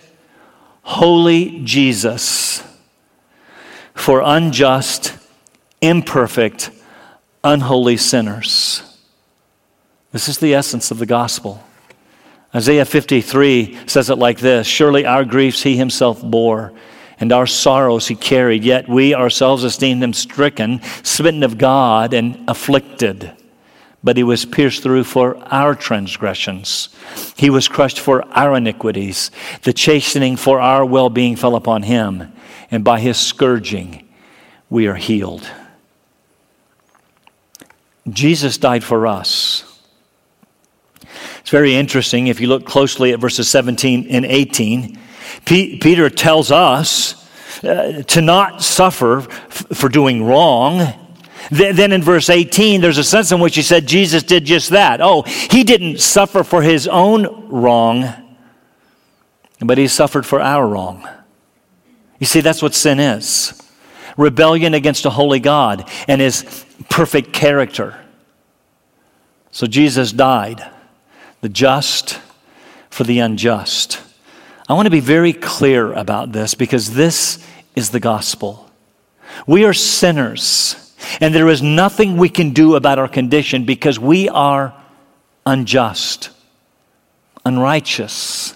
holy 0.83 1.61
Jesus 1.65 2.63
for 4.01 4.23
unjust, 4.25 5.15
imperfect, 5.83 6.71
unholy 7.45 7.99
sinners. 7.99 8.83
This 10.11 10.27
is 10.27 10.39
the 10.39 10.55
essence 10.55 10.91
of 10.91 10.99
the 10.99 11.07
gospel. 11.07 11.63
Isaiah 12.55 12.87
53 12.87 13.79
says 13.87 14.11
it 14.11 14.17
like 14.17 14.39
this 14.39 14.67
Surely 14.67 15.05
our 15.05 15.25
griefs 15.25 15.63
he 15.63 15.77
himself 15.77 16.23
bore 16.23 16.73
and 17.21 17.33
our 17.33 17.47
sorrows 17.47 18.09
he 18.09 18.15
carried, 18.15 18.65
yet 18.65 18.89
we 18.89 19.15
ourselves 19.15 19.63
esteemed 19.63 20.03
him 20.03 20.15
stricken, 20.15 20.81
smitten 21.03 21.43
of 21.43 21.59
God, 21.59 22.15
and 22.15 22.43
afflicted. 22.49 23.31
But 24.03 24.17
he 24.17 24.23
was 24.23 24.47
pierced 24.47 24.83
through 24.83 25.05
for 25.05 25.37
our 25.53 25.75
transgressions. 25.75 26.89
He 27.37 27.51
was 27.51 27.69
crushed 27.69 28.01
for 28.01 28.25
our 28.31 28.57
iniquities. 28.57 29.31
The 29.63 29.75
chastening 29.75 30.37
for 30.37 30.59
our 30.59 30.87
well 30.87 31.11
being 31.11 31.37
fell 31.37 31.55
upon 31.55 31.83
him, 31.83 32.33
and 32.71 32.83
by 32.83 32.99
his 32.99 33.19
scourging 33.19 34.09
we 34.71 34.87
are 34.87 34.95
healed. 34.95 35.47
Jesus 38.09 38.57
died 38.57 38.83
for 38.83 39.07
us. 39.07 39.65
It's 41.41 41.51
very 41.51 41.75
interesting 41.75 42.29
if 42.29 42.41
you 42.41 42.47
look 42.47 42.65
closely 42.65 43.13
at 43.13 43.21
verses 43.21 43.49
17 43.49 44.07
and 44.09 44.25
18. 44.25 44.99
P- 45.45 45.79
Peter 45.79 46.11
tells 46.11 46.51
us 46.51 47.29
uh, 47.65 48.03
to 48.03 48.21
not 48.21 48.63
suffer 48.63 49.19
f- 49.21 49.67
for 49.75 49.89
doing 49.89 50.25
wrong. 50.25 50.79
Th- 51.51 51.75
then 51.75 51.93
in 51.93 52.03
verse 52.03 52.31
18, 52.31 52.81
there's 52.81 52.99
a 52.99 53.05
sense 53.05 53.33
in 53.33 53.41
which 53.41 53.57
he 53.57 53.63
said 53.63 53.87
Jesus 53.87 54.23
did 54.23 54.45
just 54.45 54.71
that. 54.71 55.01
Oh, 55.01 55.23
he 55.23 55.65
didn't 55.65 56.01
suffer 56.01 56.45
for 56.45 56.63
his 56.63 56.87
own 56.89 57.49
wrong, 57.49 58.13
but 59.61 59.79
he 59.79 59.89
suffered 59.89 60.25
for 60.27 60.41
our 60.41 60.67
wrong. 60.67 61.07
You 62.19 62.27
see, 62.27 62.41
that's 62.41 62.63
what 62.63 62.75
sin 62.75 63.01
is. 63.01 63.55
rebellion 64.17 64.75
against 64.75 65.07
a 65.07 65.11
holy 65.11 65.41
God 65.41 65.89
and 66.07 66.21
his 66.21 66.65
perfect 66.91 67.33
character. 67.33 67.99
So 69.51 69.67
Jesus 69.67 70.13
died, 70.13 70.65
the 71.41 71.49
just 71.49 72.21
for 72.91 73.05
the 73.05 73.19
unjust. 73.21 74.01
I 74.71 74.75
want 74.75 74.87
to 74.87 74.91
be 74.91 75.01
very 75.01 75.33
clear 75.33 75.93
about 75.93 76.31
this 76.31 76.55
because 76.55 76.95
this 76.95 77.45
is 77.75 77.91
the 77.91 77.99
gospel. 77.99 78.71
We 79.45 79.65
are 79.65 79.73
sinners, 79.73 80.95
and 81.21 81.35
there 81.35 81.49
is 81.49 81.61
nothing 81.61 82.17
we 82.17 82.29
can 82.29 82.51
do 82.51 82.77
about 82.77 83.01
our 83.01 83.09
condition 83.09 83.65
because 83.65 83.99
we 83.99 84.29
are 84.29 84.73
unjust, 85.45 86.31
unrighteous. 87.45 88.55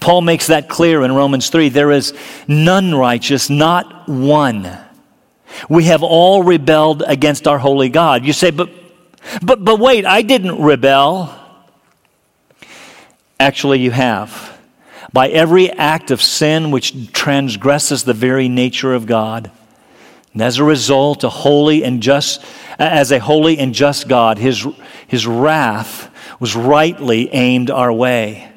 Paul 0.00 0.22
makes 0.22 0.46
that 0.46 0.70
clear 0.70 1.02
in 1.02 1.12
Romans 1.12 1.50
3. 1.50 1.68
There 1.68 1.90
is 1.90 2.14
none 2.48 2.94
righteous, 2.94 3.50
not 3.50 4.08
one. 4.08 4.74
We 5.68 5.84
have 5.84 6.02
all 6.02 6.42
rebelled 6.42 7.02
against 7.06 7.46
our 7.46 7.58
holy 7.58 7.90
God. 7.90 8.24
You 8.24 8.32
say, 8.32 8.52
but, 8.52 8.70
but, 9.42 9.62
but 9.62 9.78
wait, 9.78 10.06
I 10.06 10.22
didn't 10.22 10.62
rebel. 10.62 11.38
Actually, 13.38 13.80
you 13.80 13.90
have. 13.90 14.49
By 15.12 15.28
every 15.28 15.70
act 15.70 16.10
of 16.10 16.22
sin 16.22 16.70
which 16.70 17.12
transgresses 17.12 18.04
the 18.04 18.14
very 18.14 18.48
nature 18.48 18.94
of 18.94 19.06
God. 19.06 19.50
And 20.32 20.42
as 20.42 20.58
a 20.58 20.64
result, 20.64 21.24
a 21.24 21.28
holy 21.28 21.82
and 21.82 22.02
just, 22.02 22.44
as 22.78 23.10
a 23.10 23.18
holy 23.18 23.58
and 23.58 23.74
just 23.74 24.08
God, 24.08 24.38
his, 24.38 24.66
his 25.06 25.26
wrath 25.26 26.10
was 26.38 26.54
rightly 26.54 27.28
aimed 27.32 27.70
our 27.70 27.92
way. 27.92 28.52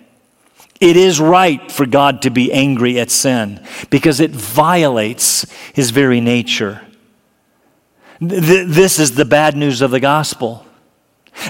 It 0.79 0.97
is 0.97 1.19
right 1.19 1.71
for 1.71 1.85
God 1.85 2.23
to 2.23 2.29
be 2.29 2.51
angry 2.51 2.99
at 2.99 3.09
sin 3.09 3.65
because 3.89 4.19
it 4.19 4.31
violates 4.31 5.49
his 5.73 5.91
very 5.91 6.19
nature. 6.19 6.81
This 8.19 8.99
is 8.99 9.15
the 9.15 9.25
bad 9.25 9.55
news 9.55 9.81
of 9.81 9.91
the 9.91 9.99
gospel. 9.99 10.65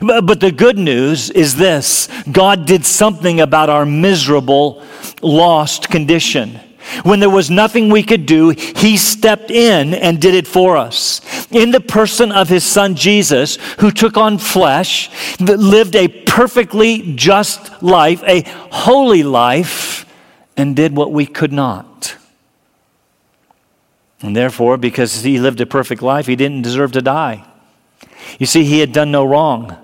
But 0.02 0.40
the 0.40 0.52
good 0.52 0.78
news 0.78 1.30
is 1.30 1.56
this 1.56 2.08
God 2.32 2.66
did 2.66 2.86
something 2.86 3.42
about 3.42 3.70
our 3.70 3.86
miserable, 3.86 4.84
lost 5.22 5.90
condition. 5.90 6.60
When 7.04 7.20
there 7.20 7.30
was 7.30 7.50
nothing 7.50 7.90
we 7.90 8.04
could 8.04 8.26
do, 8.26 8.50
He 8.50 8.98
stepped 8.98 9.50
in 9.50 9.94
and 9.94 10.22
did 10.22 10.34
it 10.34 10.48
for 10.48 10.76
us. 10.78 11.22
In 11.52 11.72
the 11.72 11.80
person 11.80 12.32
of 12.32 12.50
His 12.50 12.64
Son 12.64 12.96
Jesus, 12.96 13.58
who 13.80 13.90
took 13.90 14.18
on 14.18 14.38
flesh, 14.38 15.10
lived 15.40 15.96
a 15.96 16.08
perfectly 16.08 17.16
just 17.16 17.82
life, 17.82 18.22
a 18.24 18.44
holy 18.72 19.24
life, 19.24 20.06
and 20.58 20.76
did 20.76 20.96
what 20.96 21.12
we 21.12 21.26
could 21.26 21.54
not. 21.54 22.18
And 24.22 24.36
therefore, 24.36 24.78
because 24.78 25.24
He 25.24 25.40
lived 25.40 25.62
a 25.62 25.66
perfect 25.66 26.02
life, 26.02 26.28
He 26.28 26.36
didn't 26.36 26.62
deserve 26.64 26.92
to 26.94 27.02
die. 27.02 27.46
You 28.40 28.46
see, 28.46 28.64
He 28.64 28.80
had 28.80 28.92
done 28.92 29.12
no 29.12 29.24
wrong. 29.24 29.78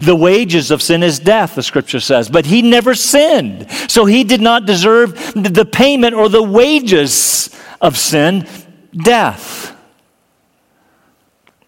The 0.00 0.16
wages 0.16 0.70
of 0.70 0.80
sin 0.80 1.02
is 1.02 1.18
death, 1.18 1.56
the 1.56 1.62
scripture 1.62 2.00
says, 2.00 2.28
but 2.28 2.46
he 2.46 2.62
never 2.62 2.94
sinned. 2.94 3.70
So 3.88 4.04
he 4.04 4.22
did 4.22 4.40
not 4.40 4.64
deserve 4.64 5.14
the 5.34 5.68
payment 5.70 6.14
or 6.14 6.28
the 6.28 6.42
wages 6.42 7.50
of 7.80 7.98
sin, 7.98 8.46
death. 8.92 9.76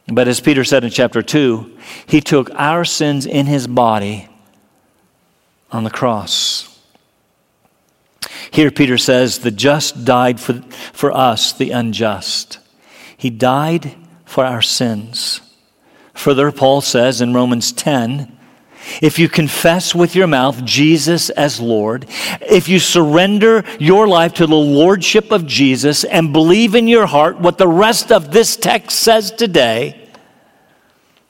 But 0.07 0.29
as 0.29 0.41
Peter 0.41 0.65
said 0.65 0.85
in 0.85 0.91
chapter 0.91 1.23
2, 1.23 1.77
he 2.07 2.21
took 2.21 2.51
our 2.55 2.85
sins 2.85 3.27
in 3.27 3.47
his 3.47 3.67
body 3.67 4.29
on 5.73 5.83
the 5.83 5.91
cross. 5.91 6.71
Here, 8.51 8.71
Peter 8.71 8.99
says, 8.99 9.41
the 9.41 9.51
just 9.51 10.05
died 10.05 10.39
for, 10.39 10.63
for 10.93 11.11
us, 11.11 11.53
the 11.53 11.73
unjust. 11.73 12.59
He 13.17 13.31
died 13.31 13.97
for 14.25 14.45
our 14.45 14.63
sins. 14.63 15.41
Further, 16.15 16.51
Paul 16.53 16.81
says 16.81 17.21
in 17.21 17.35
Romans 17.35 17.73
10 17.73 18.31
if 19.01 19.19
you 19.19 19.29
confess 19.29 19.95
with 19.95 20.15
your 20.15 20.27
mouth 20.27 20.65
Jesus 20.65 21.31
as 21.31 21.61
Lord, 21.61 22.07
if 22.43 22.69
you 22.69 22.79
surrender 22.79 23.65
your 23.79 24.07
life 24.07 24.35
to 24.35 24.47
the 24.47 24.55
Lordship 24.55 25.33
of 25.33 25.47
Jesus 25.47 26.05
and 26.05 26.33
believe 26.33 26.75
in 26.75 26.87
your 26.87 27.07
heart 27.07 27.39
what 27.39 27.59
the 27.59 27.69
rest 27.69 28.13
of 28.13 28.31
this 28.31 28.57
text 28.57 28.99
says 29.01 29.31
today, 29.31 30.09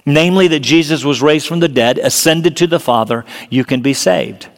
namely 0.05 0.49
that 0.49 0.61
Jesus 0.61 1.05
was 1.05 1.23
raised 1.23 1.47
from 1.47 1.61
the 1.61 1.69
dead, 1.69 1.99
ascended 1.99 2.57
to 2.57 2.67
the 2.67 2.81
Father, 2.81 3.25
you 3.51 3.65
can 3.65 3.81
be 3.81 3.95
saved. 3.95 4.49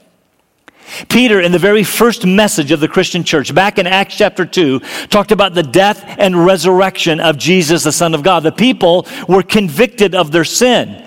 Peter, 1.09 1.41
in 1.41 1.53
the 1.53 1.59
very 1.59 1.85
first 1.85 2.27
message 2.27 2.71
of 2.71 2.81
the 2.81 2.89
Christian 2.89 3.25
church, 3.25 3.55
back 3.55 3.79
in 3.79 3.87
Acts 3.87 4.17
chapter 4.17 4.45
2, 4.45 4.81
talked 5.09 5.33
about 5.33 5.55
the 5.55 5.63
death 5.63 6.05
and 6.19 6.45
resurrection 6.45 7.21
of 7.21 7.39
Jesus, 7.39 7.85
the 7.85 7.93
Son 7.93 8.15
of 8.15 8.23
God. 8.23 8.43
The 8.43 8.53
people 8.53 9.07
were 9.29 9.43
convicted 9.43 10.15
of 10.15 10.33
their 10.33 10.45
sin, 10.45 11.05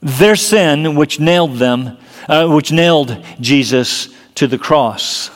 their 0.00 0.36
sin 0.36 0.94
which 0.96 1.20
nailed 1.20 1.56
them, 1.56 1.98
uh, 2.28 2.48
which 2.48 2.72
nailed 2.72 3.24
Jesus 3.40 4.08
to 4.36 4.46
the 4.46 4.58
cross. 4.58 5.30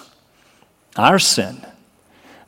Our 0.96 1.18
sin, 1.18 1.64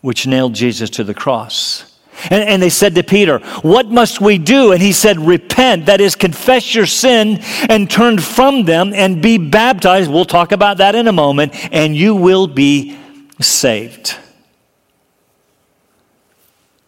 which 0.01 0.27
nailed 0.27 0.55
Jesus 0.55 0.91
to 0.91 1.05
the 1.05 1.15
cross. 1.15 1.88
And, 2.31 2.49
and, 2.49 2.63
they 2.63 2.71
said 2.71 2.95
to 2.97 3.03
Peter, 3.05 3.39
What 3.63 3.87
must 3.87 4.21
we 4.21 4.39
do? 4.39 4.73
And 4.73 4.83
he 4.83 4.93
said, 4.93 5.19
Repent, 5.19 5.87
that 5.87 6.01
is, 6.01 6.17
confess 6.17 6.75
your 6.75 6.87
sin 6.87 7.39
and 7.69 7.89
turn 7.89 8.19
from 8.19 8.65
them 8.65 8.93
and 8.93 9.23
be 9.23 9.39
baptized. 9.39 10.11
We'll 10.11 10.25
talk 10.25 10.51
about 10.51 10.79
that 10.79 10.95
in 10.95 11.07
a 11.07 11.13
moment, 11.13 11.53
and 11.73 11.97
you 11.97 12.15
will 12.15 12.49
be 12.49 12.99
saved. 13.41 14.17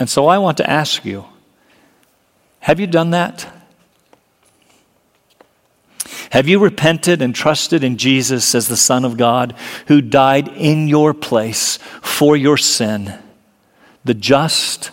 And 0.00 0.08
so 0.08 0.26
I 0.26 0.38
want 0.38 0.56
to 0.56 0.68
ask 0.68 1.04
you 1.04 1.26
have 2.60 2.78
you 2.78 2.86
done 2.86 3.10
that? 3.10 3.46
Have 6.30 6.46
you 6.46 6.60
repented 6.60 7.22
and 7.22 7.34
trusted 7.34 7.82
in 7.82 7.96
Jesus 7.96 8.54
as 8.54 8.68
the 8.68 8.76
Son 8.76 9.04
of 9.04 9.16
God 9.16 9.54
who 9.88 10.00
died 10.00 10.48
in 10.48 10.86
your 10.86 11.12
place 11.12 11.78
for 12.02 12.36
your 12.36 12.56
sin, 12.56 13.18
the 14.04 14.14
just 14.14 14.92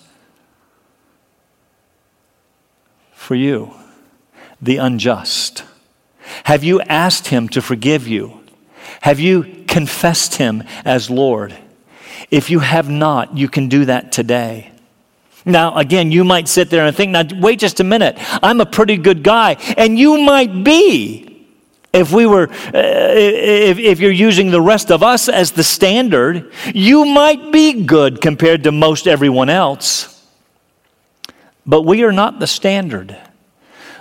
for 3.28 3.36
you, 3.36 3.74
the 4.62 4.78
unjust? 4.78 5.66
Have 6.46 6.64
you 6.64 6.80
asked 6.80 7.28
Him 7.28 7.50
to 7.50 7.62
forgive 7.62 8.08
you? 8.08 8.40
Have 9.02 9.20
you 9.20 9.66
confessed 9.68 10.36
Him 10.36 10.64
as 10.86 11.10
Lord? 11.10 11.54
If 12.32 12.50
you 12.50 12.60
have 12.60 12.90
not, 12.90 13.36
you 13.36 13.50
can 13.50 13.68
do 13.68 13.84
that 13.84 14.14
today. 14.14 14.72
Now, 15.44 15.76
again, 15.76 16.10
you 16.10 16.24
might 16.24 16.48
sit 16.48 16.70
there 16.70 16.86
and 16.86 16.96
think, 16.96 17.12
now, 17.12 17.24
wait 17.38 17.60
just 17.60 17.82
a 17.82 17.84
minute. 17.84 18.16
I'm 18.42 18.62
a 18.62 18.66
pretty 18.66 18.96
good 18.96 19.24
guy. 19.24 19.58
And 19.78 20.00
you 20.00 20.20
might 20.20 20.64
be. 20.64 21.46
If 21.92 22.14
we 22.14 22.26
were, 22.26 22.50
uh, 22.50 22.72
if, 22.74 23.78
if 23.78 24.00
you're 24.00 24.12
using 24.12 24.52
the 24.52 24.62
rest 24.62 24.90
of 24.90 25.04
us 25.04 25.28
as 25.28 25.52
the 25.52 25.64
standard, 25.64 26.54
you 26.74 27.04
might 27.04 27.52
be 27.52 27.84
good 27.84 28.22
compared 28.22 28.64
to 28.64 28.72
most 28.72 29.06
everyone 29.06 29.50
else. 29.50 30.17
But 31.68 31.82
we 31.82 32.04
are 32.04 32.14
not 32.14 32.40
the 32.40 32.48
standard. 32.48 33.18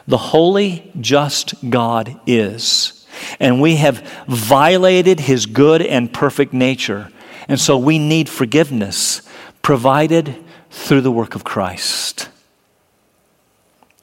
The 0.07 0.17
holy, 0.17 0.91
just 1.01 1.69
God 1.69 2.21
is. 2.27 3.07
And 3.41 3.61
we 3.61 3.77
have 3.77 4.07
violated 4.29 5.21
his 5.21 5.47
good 5.47 5.83
and 5.83 6.13
perfect 6.13 6.53
nature. 6.53 7.11
And 7.49 7.59
so 7.59 7.77
we 7.77 7.99
need 7.99 8.29
forgiveness 8.29 9.23
provided 9.63 10.45
through 10.71 11.01
the 11.01 11.11
work 11.11 11.35
of 11.35 11.43
Christ. 11.43 12.29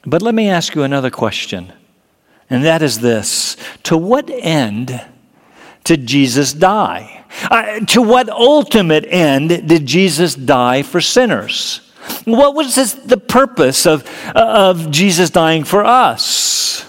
But 0.06 0.22
let 0.22 0.36
me 0.36 0.50
ask 0.50 0.76
you 0.76 0.84
another 0.84 1.10
question, 1.10 1.72
and 2.50 2.66
that 2.66 2.82
is 2.82 3.00
this 3.00 3.56
To 3.84 3.98
what 3.98 4.30
end 4.30 5.02
did 5.86 6.06
Jesus 6.06 6.52
die? 6.52 7.24
Uh, 7.50 7.80
to 7.82 8.02
what 8.02 8.30
ultimate 8.30 9.06
end 9.08 9.68
did 9.68 9.86
Jesus 9.86 10.36
die 10.36 10.84
for 10.84 11.00
sinners? 11.00 11.83
What 12.26 12.56
was 12.56 12.76
this, 12.76 12.94
the 12.94 13.18
purpose 13.18 13.86
of, 13.86 14.08
of 14.36 14.92
Jesus 14.92 15.30
dying 15.30 15.64
for 15.64 15.84
us? 15.84 16.86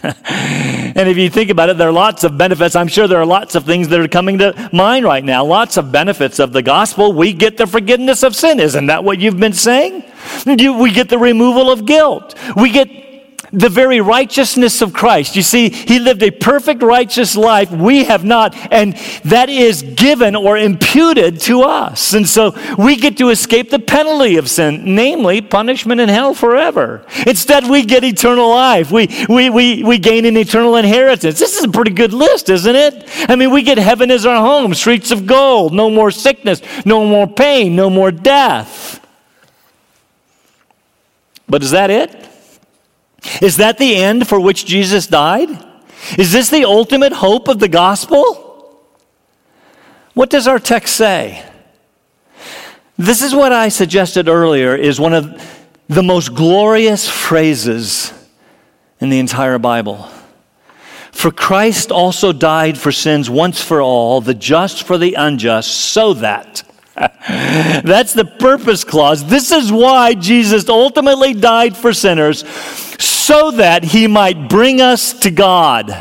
and 0.02 1.08
if 1.08 1.18
you 1.18 1.28
think 1.28 1.50
about 1.50 1.68
it, 1.68 1.76
there 1.76 1.88
are 1.88 1.92
lots 1.92 2.24
of 2.24 2.38
benefits. 2.38 2.74
I'm 2.74 2.88
sure 2.88 3.06
there 3.06 3.20
are 3.20 3.26
lots 3.26 3.54
of 3.54 3.64
things 3.64 3.88
that 3.88 4.00
are 4.00 4.08
coming 4.08 4.38
to 4.38 4.70
mind 4.72 5.04
right 5.04 5.22
now. 5.22 5.44
Lots 5.44 5.76
of 5.76 5.92
benefits 5.92 6.38
of 6.38 6.52
the 6.52 6.62
gospel. 6.62 7.12
We 7.12 7.34
get 7.34 7.58
the 7.58 7.66
forgiveness 7.66 8.22
of 8.22 8.34
sin. 8.34 8.60
Isn't 8.60 8.86
that 8.86 9.04
what 9.04 9.18
you've 9.20 9.38
been 9.38 9.52
saying? 9.52 10.04
we 10.46 10.90
get 10.92 11.10
the 11.10 11.18
removal 11.18 11.70
of 11.70 11.84
guilt. 11.84 12.34
We 12.56 12.70
get 12.70 12.99
the 13.52 13.68
very 13.68 14.00
righteousness 14.00 14.80
of 14.82 14.92
Christ. 14.92 15.36
You 15.36 15.42
see, 15.42 15.70
he 15.70 15.98
lived 15.98 16.22
a 16.22 16.30
perfect 16.30 16.82
righteous 16.82 17.36
life. 17.36 17.70
We 17.70 18.04
have 18.04 18.24
not, 18.24 18.54
and 18.72 18.94
that 19.24 19.48
is 19.48 19.82
given 19.82 20.36
or 20.36 20.56
imputed 20.56 21.40
to 21.40 21.62
us. 21.62 22.12
And 22.14 22.28
so 22.28 22.54
we 22.78 22.96
get 22.96 23.18
to 23.18 23.30
escape 23.30 23.70
the 23.70 23.78
penalty 23.78 24.36
of 24.36 24.48
sin, 24.48 24.94
namely 24.94 25.40
punishment 25.40 26.00
in 26.00 26.08
hell 26.08 26.34
forever. 26.34 27.04
Instead, 27.26 27.68
we 27.68 27.84
get 27.84 28.04
eternal 28.04 28.48
life. 28.48 28.90
We, 28.90 29.08
we, 29.28 29.50
we, 29.50 29.82
we 29.82 29.98
gain 29.98 30.24
an 30.24 30.36
eternal 30.36 30.76
inheritance. 30.76 31.38
This 31.38 31.56
is 31.56 31.64
a 31.64 31.68
pretty 31.68 31.92
good 31.92 32.12
list, 32.12 32.48
isn't 32.48 32.76
it? 32.76 33.08
I 33.28 33.36
mean, 33.36 33.50
we 33.50 33.62
get 33.62 33.78
heaven 33.78 34.10
as 34.10 34.26
our 34.26 34.40
home, 34.40 34.74
streets 34.74 35.10
of 35.10 35.26
gold, 35.26 35.72
no 35.72 35.90
more 35.90 36.10
sickness, 36.10 36.62
no 36.84 37.04
more 37.04 37.26
pain, 37.26 37.74
no 37.74 37.90
more 37.90 38.10
death. 38.10 39.04
But 41.48 41.64
is 41.64 41.72
that 41.72 41.90
it? 41.90 42.29
Is 43.40 43.56
that 43.56 43.78
the 43.78 43.96
end 43.96 44.28
for 44.28 44.40
which 44.40 44.64
Jesus 44.64 45.06
died? 45.06 45.48
Is 46.18 46.32
this 46.32 46.48
the 46.48 46.64
ultimate 46.64 47.12
hope 47.12 47.48
of 47.48 47.58
the 47.58 47.68
gospel? 47.68 48.46
What 50.14 50.30
does 50.30 50.48
our 50.48 50.58
text 50.58 50.96
say? 50.96 51.44
This 52.98 53.22
is 53.22 53.34
what 53.34 53.52
I 53.52 53.68
suggested 53.68 54.28
earlier 54.28 54.74
is 54.74 55.00
one 55.00 55.14
of 55.14 55.58
the 55.88 56.02
most 56.02 56.34
glorious 56.34 57.08
phrases 57.08 58.12
in 59.00 59.08
the 59.10 59.18
entire 59.18 59.58
Bible. 59.58 60.08
For 61.10 61.30
Christ 61.30 61.90
also 61.90 62.32
died 62.32 62.78
for 62.78 62.92
sins 62.92 63.28
once 63.28 63.62
for 63.62 63.80
all, 63.80 64.20
the 64.20 64.34
just 64.34 64.84
for 64.84 64.98
the 64.98 65.14
unjust, 65.14 65.70
so 65.70 66.14
that 66.14 66.62
that's 66.96 68.12
the 68.12 68.24
purpose 68.24 68.84
clause. 68.84 69.24
This 69.24 69.50
is 69.50 69.72
why 69.72 70.14
Jesus 70.14 70.68
ultimately 70.68 71.34
died 71.34 71.76
for 71.76 71.92
sinners, 71.92 72.44
so 73.00 73.50
that 73.52 73.82
he 73.82 74.06
might 74.06 74.48
bring 74.48 74.80
us 74.80 75.12
to 75.20 75.30
God. 75.30 75.96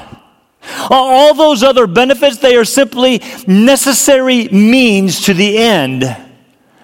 All 0.89 1.33
those 1.33 1.63
other 1.63 1.87
benefits, 1.87 2.37
they 2.37 2.55
are 2.55 2.65
simply 2.65 3.21
necessary 3.47 4.47
means 4.49 5.21
to 5.21 5.33
the 5.33 5.57
end, 5.57 6.03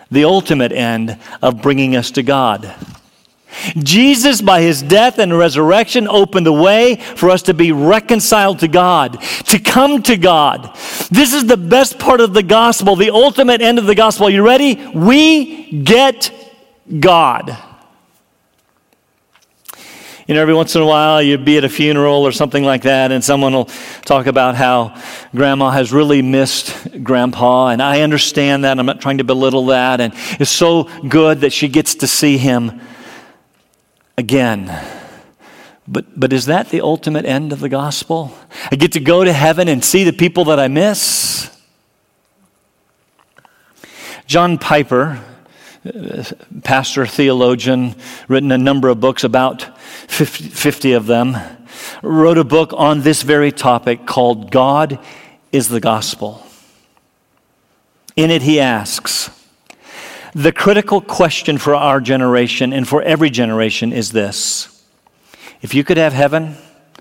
the 0.10 0.24
ultimate 0.24 0.72
end 0.72 1.20
of 1.42 1.62
bringing 1.62 1.96
us 1.96 2.12
to 2.12 2.24
God. 2.24 2.74
Jesus, 3.78 4.42
by 4.42 4.62
his 4.62 4.82
death 4.82 5.18
and 5.18 5.38
resurrection, 5.38 6.08
opened 6.08 6.46
the 6.46 6.54
way 6.54 6.96
for 6.96 7.30
us 7.30 7.42
to 7.44 7.54
be 7.54 7.72
reconciled 7.72 8.60
to 8.60 8.68
God, 8.68 9.22
to 9.46 9.60
come 9.60 10.02
to 10.04 10.18
God. 10.18 10.76
This 11.10 11.34
is 11.34 11.46
the 11.46 11.58
best 11.58 11.98
part 12.00 12.22
of 12.22 12.34
the 12.34 12.44
gospel, 12.44 12.96
the 12.96 13.12
ultimate 13.12 13.62
end 13.62 13.80
of 13.80 13.86
the 13.86 13.96
gospel. 13.96 14.28
Are 14.28 14.32
you 14.32 14.46
ready? 14.46 14.76
We 14.94 15.72
get 15.84 16.32
God. 17.00 17.58
You 20.28 20.34
know, 20.34 20.42
every 20.42 20.56
once 20.56 20.76
in 20.76 20.82
a 20.82 20.86
while 20.88 21.22
you'd 21.22 21.46
be 21.46 21.60
at 21.60 21.64
a 21.64 21.70
funeral 21.70 22.26
or 22.26 22.32
something 22.32 22.64
like 22.64 22.82
that, 22.82 23.12
and 23.12 23.24
someone 23.24 23.54
will 23.54 23.70
talk 24.06 24.26
about 24.26 24.56
how 24.56 25.00
grandma 25.36 25.70
has 25.70 25.94
really 25.94 26.24
missed 26.24 27.04
grandpa, 27.04 27.68
and 27.68 27.80
I 27.80 28.02
understand 28.02 28.64
that. 28.64 28.80
I'm 28.80 28.88
not 28.88 29.00
trying 29.00 29.20
to 29.20 29.24
belittle 29.24 29.68
that, 29.68 30.02
and 30.02 30.16
it's 30.40 30.50
so 30.50 30.86
good 31.08 31.42
that 31.42 31.54
she 31.54 31.68
gets 31.68 31.94
to 31.96 32.08
see 32.08 32.40
him 32.40 32.82
again. 34.18 34.76
But, 35.88 36.20
but 36.20 36.34
is 36.34 36.48
that 36.48 36.70
the 36.70 36.82
ultimate 36.82 37.26
end 37.26 37.54
of 37.54 37.60
the 37.60 37.70
gospel? 37.70 38.36
I 38.72 38.78
get 38.78 38.94
to 38.94 39.00
go 39.00 39.24
to 39.24 39.32
heaven 39.32 39.68
and 39.68 39.86
see 39.86 40.04
the 40.04 40.14
people 40.14 40.46
that 40.46 40.60
I 40.60 40.68
miss? 40.68 41.56
John 44.26 44.58
Piper, 44.58 45.24
uh, 45.86 46.24
pastor, 46.64 47.06
theologian, 47.06 47.94
written 48.28 48.52
a 48.52 48.58
number 48.58 48.90
of 48.90 49.00
books, 49.00 49.24
about 49.24 49.70
50, 50.08 50.50
50 50.50 50.94
of 50.94 51.06
them, 51.06 51.38
wrote 52.02 52.38
a 52.38 52.44
book 52.44 52.72
on 52.76 53.02
this 53.02 53.22
very 53.22 53.52
topic 53.52 54.06
called 54.06 54.52
God 54.52 55.00
is 55.52 55.70
the 55.70 55.80
Gospel. 55.80 56.46
In 58.16 58.32
it, 58.32 58.42
he 58.42 58.60
asks, 58.60 59.30
the 60.34 60.52
critical 60.52 61.00
question 61.00 61.58
for 61.58 61.76
our 61.76 62.02
generation 62.02 62.74
and 62.74 62.88
for 62.88 63.02
every 63.02 63.30
generation 63.30 63.94
is 63.94 64.12
this 64.12 64.84
If 65.62 65.74
you 65.74 65.84
could 65.84 65.98
have 65.98 66.14
heaven 66.14 66.58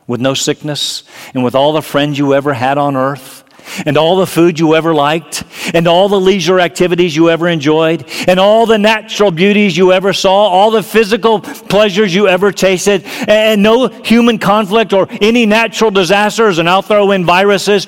with 0.07 0.21
no 0.21 0.35
sickness 0.35 1.03
and 1.35 1.43
with 1.43 1.55
all 1.55 1.73
the 1.73 1.83
friends 1.83 2.19
you 2.19 2.35
ever 2.35 2.53
had 2.53 2.79
on 2.79 2.97
earth, 2.97 3.44
and 3.87 3.97
all 3.97 4.17
the 4.17 4.27
food 4.27 4.59
you 4.59 4.75
ever 4.75 4.95
liked, 4.95 5.45
and 5.75 5.87
all 5.87 6.09
the 6.09 6.21
leisure 6.21 6.61
activities 6.61 7.15
you 7.15 7.31
ever 7.31 7.49
enjoyed, 7.49 8.05
and 8.29 8.39
all 8.39 8.67
the 8.67 8.79
natural 8.79 9.31
beauties 9.31 9.77
you 9.77 9.93
ever 9.93 10.13
saw, 10.13 10.47
all 10.49 10.71
the 10.71 10.83
physical 10.83 11.41
pleasures 11.41 12.15
you 12.15 12.29
ever 12.29 12.53
tasted, 12.53 13.05
and 13.29 13.63
no 13.63 13.89
human 13.89 14.39
conflict 14.39 14.93
or 14.93 15.07
any 15.21 15.47
natural 15.47 15.91
disasters, 15.91 16.59
and 16.59 16.69
I'll 16.69 16.83
throw 16.83 17.11
in 17.13 17.25
viruses. 17.25 17.87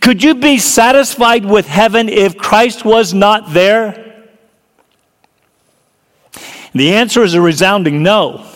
Could 0.00 0.22
you 0.22 0.34
be 0.36 0.58
satisfied 0.58 1.44
with 1.44 1.66
heaven 1.66 2.08
if 2.08 2.36
Christ 2.36 2.84
was 2.84 3.14
not 3.14 3.52
there? 3.52 4.04
The 6.74 6.94
answer 6.94 7.22
is 7.22 7.34
a 7.34 7.40
resounding 7.40 8.02
no. 8.02 8.46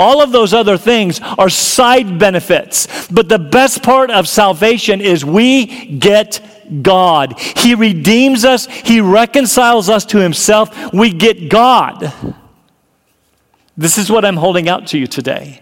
All 0.00 0.22
of 0.22 0.32
those 0.32 0.54
other 0.54 0.78
things 0.78 1.20
are 1.20 1.50
side 1.50 2.18
benefits. 2.18 3.06
But 3.08 3.28
the 3.28 3.38
best 3.38 3.82
part 3.82 4.10
of 4.10 4.26
salvation 4.26 5.02
is 5.02 5.26
we 5.26 5.66
get 5.98 6.40
God. 6.82 7.38
He 7.38 7.74
redeems 7.74 8.46
us, 8.46 8.66
He 8.66 9.02
reconciles 9.02 9.90
us 9.90 10.06
to 10.06 10.18
Himself. 10.18 10.94
We 10.94 11.12
get 11.12 11.50
God. 11.50 12.14
This 13.76 13.98
is 13.98 14.10
what 14.10 14.24
I'm 14.24 14.36
holding 14.36 14.70
out 14.70 14.86
to 14.88 14.98
you 14.98 15.06
today. 15.06 15.60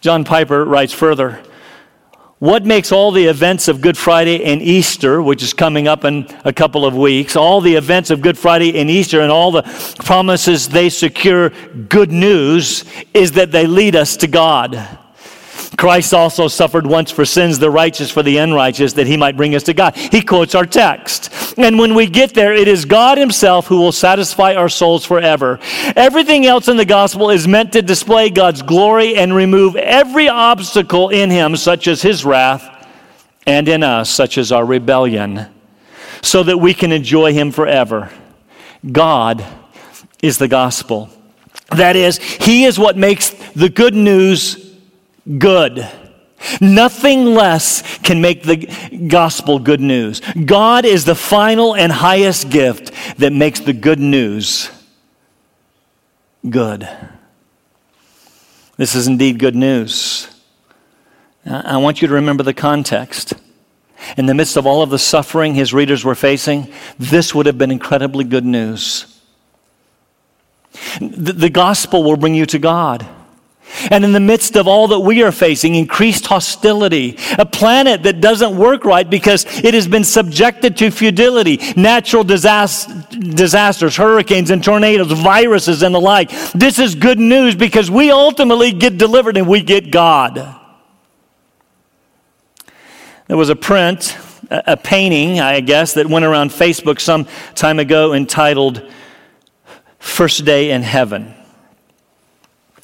John 0.00 0.24
Piper 0.24 0.64
writes 0.64 0.94
further 0.94 1.42
what 2.42 2.66
makes 2.66 2.90
all 2.90 3.12
the 3.12 3.26
events 3.26 3.68
of 3.68 3.80
Good 3.80 3.96
Friday 3.96 4.42
and 4.42 4.60
Easter, 4.60 5.22
which 5.22 5.44
is 5.44 5.54
coming 5.54 5.86
up 5.86 6.04
in 6.04 6.26
a 6.44 6.52
couple 6.52 6.84
of 6.84 6.92
weeks, 6.92 7.36
all 7.36 7.60
the 7.60 7.76
events 7.76 8.10
of 8.10 8.20
Good 8.20 8.36
Friday 8.36 8.80
and 8.80 8.90
Easter 8.90 9.20
and 9.20 9.30
all 9.30 9.52
the 9.52 9.62
promises 10.04 10.68
they 10.68 10.90
secure 10.90 11.50
good 11.88 12.10
news 12.10 12.84
is 13.14 13.30
that 13.32 13.52
they 13.52 13.68
lead 13.68 13.94
us 13.94 14.16
to 14.16 14.26
God. 14.26 14.98
Christ 15.76 16.12
also 16.12 16.48
suffered 16.48 16.86
once 16.86 17.10
for 17.10 17.24
sins, 17.24 17.58
the 17.58 17.70
righteous 17.70 18.10
for 18.10 18.22
the 18.22 18.36
unrighteous, 18.36 18.92
that 18.94 19.06
he 19.06 19.16
might 19.16 19.36
bring 19.36 19.54
us 19.54 19.62
to 19.64 19.74
God. 19.74 19.96
He 19.96 20.22
quotes 20.22 20.54
our 20.54 20.66
text. 20.66 21.32
And 21.58 21.78
when 21.78 21.94
we 21.94 22.06
get 22.06 22.34
there, 22.34 22.52
it 22.52 22.68
is 22.68 22.84
God 22.84 23.18
himself 23.18 23.66
who 23.66 23.78
will 23.78 23.92
satisfy 23.92 24.54
our 24.54 24.68
souls 24.68 25.04
forever. 25.04 25.58
Everything 25.96 26.46
else 26.46 26.68
in 26.68 26.76
the 26.76 26.84
gospel 26.84 27.30
is 27.30 27.48
meant 27.48 27.72
to 27.72 27.82
display 27.82 28.30
God's 28.30 28.62
glory 28.62 29.16
and 29.16 29.34
remove 29.34 29.76
every 29.76 30.28
obstacle 30.28 31.08
in 31.08 31.30
him, 31.30 31.56
such 31.56 31.88
as 31.88 32.02
his 32.02 32.24
wrath, 32.24 32.68
and 33.46 33.68
in 33.68 33.82
us, 33.82 34.10
such 34.10 34.38
as 34.38 34.52
our 34.52 34.64
rebellion, 34.64 35.46
so 36.20 36.42
that 36.42 36.58
we 36.58 36.74
can 36.74 36.92
enjoy 36.92 37.32
him 37.32 37.50
forever. 37.50 38.10
God 38.90 39.44
is 40.22 40.38
the 40.38 40.48
gospel. 40.48 41.08
That 41.70 41.96
is, 41.96 42.18
he 42.18 42.64
is 42.64 42.78
what 42.78 42.96
makes 42.96 43.30
the 43.54 43.68
good 43.68 43.94
news 43.94 44.61
good. 45.38 45.88
Nothing 46.60 47.26
less 47.34 47.98
can 47.98 48.20
make 48.20 48.42
the 48.42 48.56
gospel 49.08 49.58
good 49.58 49.80
news. 49.80 50.20
God 50.44 50.84
is 50.84 51.04
the 51.04 51.14
final 51.14 51.74
and 51.74 51.92
highest 51.92 52.50
gift 52.50 52.92
that 53.18 53.32
makes 53.32 53.60
the 53.60 53.72
good 53.72 54.00
news 54.00 54.70
good. 56.48 56.88
This 58.76 58.94
is 58.94 59.06
indeed 59.06 59.38
good 59.38 59.54
news. 59.54 60.28
I 61.46 61.76
want 61.76 62.02
you 62.02 62.08
to 62.08 62.14
remember 62.14 62.42
the 62.42 62.54
context. 62.54 63.34
In 64.16 64.26
the 64.26 64.34
midst 64.34 64.56
of 64.56 64.66
all 64.66 64.82
of 64.82 64.90
the 64.90 64.98
suffering 64.98 65.54
his 65.54 65.72
readers 65.72 66.04
were 66.04 66.14
facing, 66.14 66.72
this 66.98 67.34
would 67.34 67.46
have 67.46 67.58
been 67.58 67.70
incredibly 67.70 68.24
good 68.24 68.44
news. 68.44 69.20
The, 71.00 71.50
gospel 71.50 72.02
will 72.02 72.16
bring 72.16 72.34
you 72.34 72.46
to 72.46 72.58
God. 72.58 73.06
And 73.90 74.04
in 74.04 74.12
the 74.12 74.20
midst 74.20 74.56
of 74.56 74.68
all 74.68 74.88
that 74.88 75.00
we 75.00 75.22
are 75.22 75.32
facing, 75.32 75.74
increased 75.74 76.26
hostility, 76.26 77.16
a 77.38 77.46
planet 77.46 78.02
that 78.02 78.20
doesn't 78.20 78.56
work 78.56 78.84
right 78.84 79.08
because 79.08 79.46
it 79.64 79.74
has 79.74 79.88
been 79.88 80.04
subjected 80.04 80.76
to 80.78 80.90
futility, 80.90 81.58
natural 81.76 82.24
disasters, 82.24 83.96
hurricanes 83.96 84.50
and 84.50 84.62
tornadoes, 84.62 85.12
viruses 85.12 85.82
and 85.82 85.94
the 85.94 86.00
like. 86.00 86.30
This 86.52 86.78
is 86.78 86.94
good 86.94 87.18
news 87.18 87.54
because 87.54 87.90
we 87.90 88.10
ultimately 88.10 88.72
get 88.72 88.98
delivered 88.98 89.36
and 89.36 89.48
we 89.48 89.62
get 89.62 89.90
God. 89.90 90.58
There 93.26 93.36
was 93.36 93.48
a 93.48 93.56
print, 93.56 94.16
a 94.50 94.76
painting, 94.76 95.40
I 95.40 95.60
guess, 95.60 95.94
that 95.94 96.06
went 96.06 96.24
around 96.24 96.50
Facebook 96.50 97.00
some 97.00 97.26
time 97.54 97.78
ago 97.78 98.12
entitled 98.12 98.82
First 99.98 100.44
Day 100.44 100.72
in 100.72 100.82
Heaven. 100.82 101.34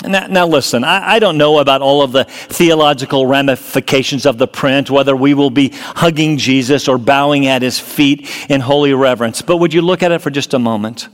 Now, 0.04 0.28
now 0.28 0.46
listen, 0.46 0.84
I, 0.84 1.14
I, 1.14 1.18
don't 1.18 1.37
know 1.38 1.58
about 1.58 1.82
all 1.82 2.02
of 2.02 2.12
the 2.12 2.24
theological 2.24 3.26
ramifications 3.26 4.26
of 4.26 4.38
the 4.38 4.46
print, 4.46 4.90
whether 4.90 5.16
we 5.16 5.34
will 5.34 5.50
be 5.50 5.70
hugging 5.74 6.38
Jesus 6.38 6.87
or 6.87 6.98
bowing 6.98 7.48
at 7.48 7.62
his 7.62 7.80
feet 7.80 8.30
in 8.48 8.61
holy 8.61 8.94
reverence, 8.94 9.42
but 9.42 9.56
would 9.56 9.74
you 9.74 9.82
look 9.82 10.04
at 10.04 10.12
it 10.12 10.20
for 10.20 10.30
just 10.30 10.54
a 10.54 10.58
moment? 10.58 11.08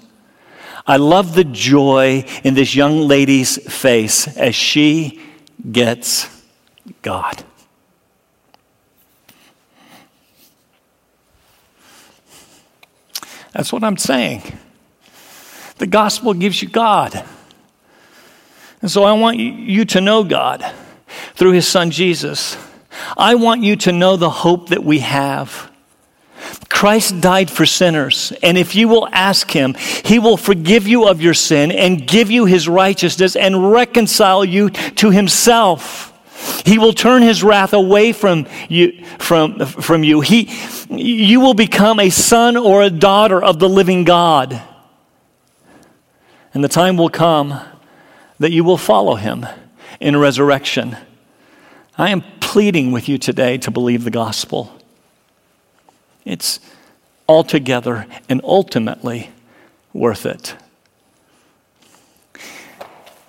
I 0.86 0.98
love 0.98 1.34
the 1.34 1.44
joy 1.44 2.26
in 2.44 2.52
this 2.52 2.74
young 2.74 3.08
lady's 3.08 3.56
face 3.72 4.28
as 4.36 4.54
she 4.54 5.18
gets 5.72 6.28
God. 7.00 7.42
That's 13.54 13.72
what 13.72 13.82
I'm 13.82 13.96
saying. 13.96 14.42
The 15.78 15.86
gospel 15.86 16.34
gives 16.34 16.60
you 16.60 16.68
God. 16.68 17.24
And 18.84 18.90
so 18.90 19.02
I 19.02 19.12
want 19.12 19.38
you 19.38 19.86
to 19.86 20.00
know 20.02 20.24
God 20.24 20.62
through 21.36 21.52
his 21.52 21.66
son 21.66 21.90
Jesus. 21.90 22.58
I 23.16 23.34
want 23.34 23.62
you 23.62 23.76
to 23.76 23.92
know 23.92 24.18
the 24.18 24.28
hope 24.28 24.68
that 24.68 24.84
we 24.84 24.98
have. 24.98 25.72
Christ 26.68 27.22
died 27.22 27.50
for 27.50 27.64
sinners, 27.64 28.30
and 28.42 28.58
if 28.58 28.74
you 28.74 28.86
will 28.88 29.08
ask 29.10 29.50
him, 29.50 29.72
he 29.72 30.18
will 30.18 30.36
forgive 30.36 30.86
you 30.86 31.08
of 31.08 31.22
your 31.22 31.32
sin 31.32 31.72
and 31.72 32.06
give 32.06 32.30
you 32.30 32.44
his 32.44 32.68
righteousness 32.68 33.36
and 33.36 33.72
reconcile 33.72 34.44
you 34.44 34.68
to 34.68 35.08
himself. 35.08 36.12
He 36.66 36.78
will 36.78 36.92
turn 36.92 37.22
his 37.22 37.42
wrath 37.42 37.72
away 37.72 38.12
from 38.12 38.46
you, 38.68 39.02
from, 39.18 39.64
from 39.64 40.04
you. 40.04 40.20
He, 40.20 40.52
you 40.90 41.40
will 41.40 41.54
become 41.54 42.00
a 42.00 42.10
son 42.10 42.58
or 42.58 42.82
a 42.82 42.90
daughter 42.90 43.42
of 43.42 43.58
the 43.58 43.68
living 43.70 44.04
God. 44.04 44.60
And 46.52 46.62
the 46.62 46.68
time 46.68 46.98
will 46.98 47.08
come 47.08 47.58
that 48.38 48.52
you 48.52 48.64
will 48.64 48.78
follow 48.78 49.14
him 49.14 49.46
in 50.00 50.16
resurrection. 50.16 50.96
I 51.96 52.10
am 52.10 52.22
pleading 52.40 52.92
with 52.92 53.08
you 53.08 53.18
today 53.18 53.58
to 53.58 53.70
believe 53.70 54.04
the 54.04 54.10
gospel. 54.10 54.78
It's 56.24 56.60
altogether 57.28 58.06
and 58.28 58.40
ultimately 58.44 59.30
worth 59.92 60.26
it. 60.26 60.56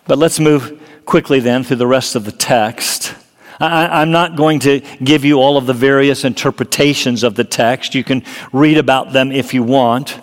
But 0.07 0.17
let's 0.17 0.39
move 0.39 0.81
quickly 1.05 1.39
then 1.39 1.63
through 1.63 1.77
the 1.77 1.87
rest 1.87 2.15
of 2.15 2.25
the 2.25 2.31
text. 2.31 3.15
I, 3.59 4.01
am 4.01 4.11
not 4.11 4.35
going 4.35 4.59
to 4.61 4.81
give 5.03 5.23
you 5.23 5.39
all 5.39 5.57
of 5.57 5.65
the 5.65 5.73
various 5.73 6.25
interpretations 6.25 7.23
of 7.23 7.35
the 7.35 7.43
text. 7.43 7.95
You 7.95 8.03
can 8.03 8.23
read 8.51 8.77
about 8.77 9.13
them 9.13 9.31
if 9.31 9.53
you 9.53 9.63
want. 9.63 10.19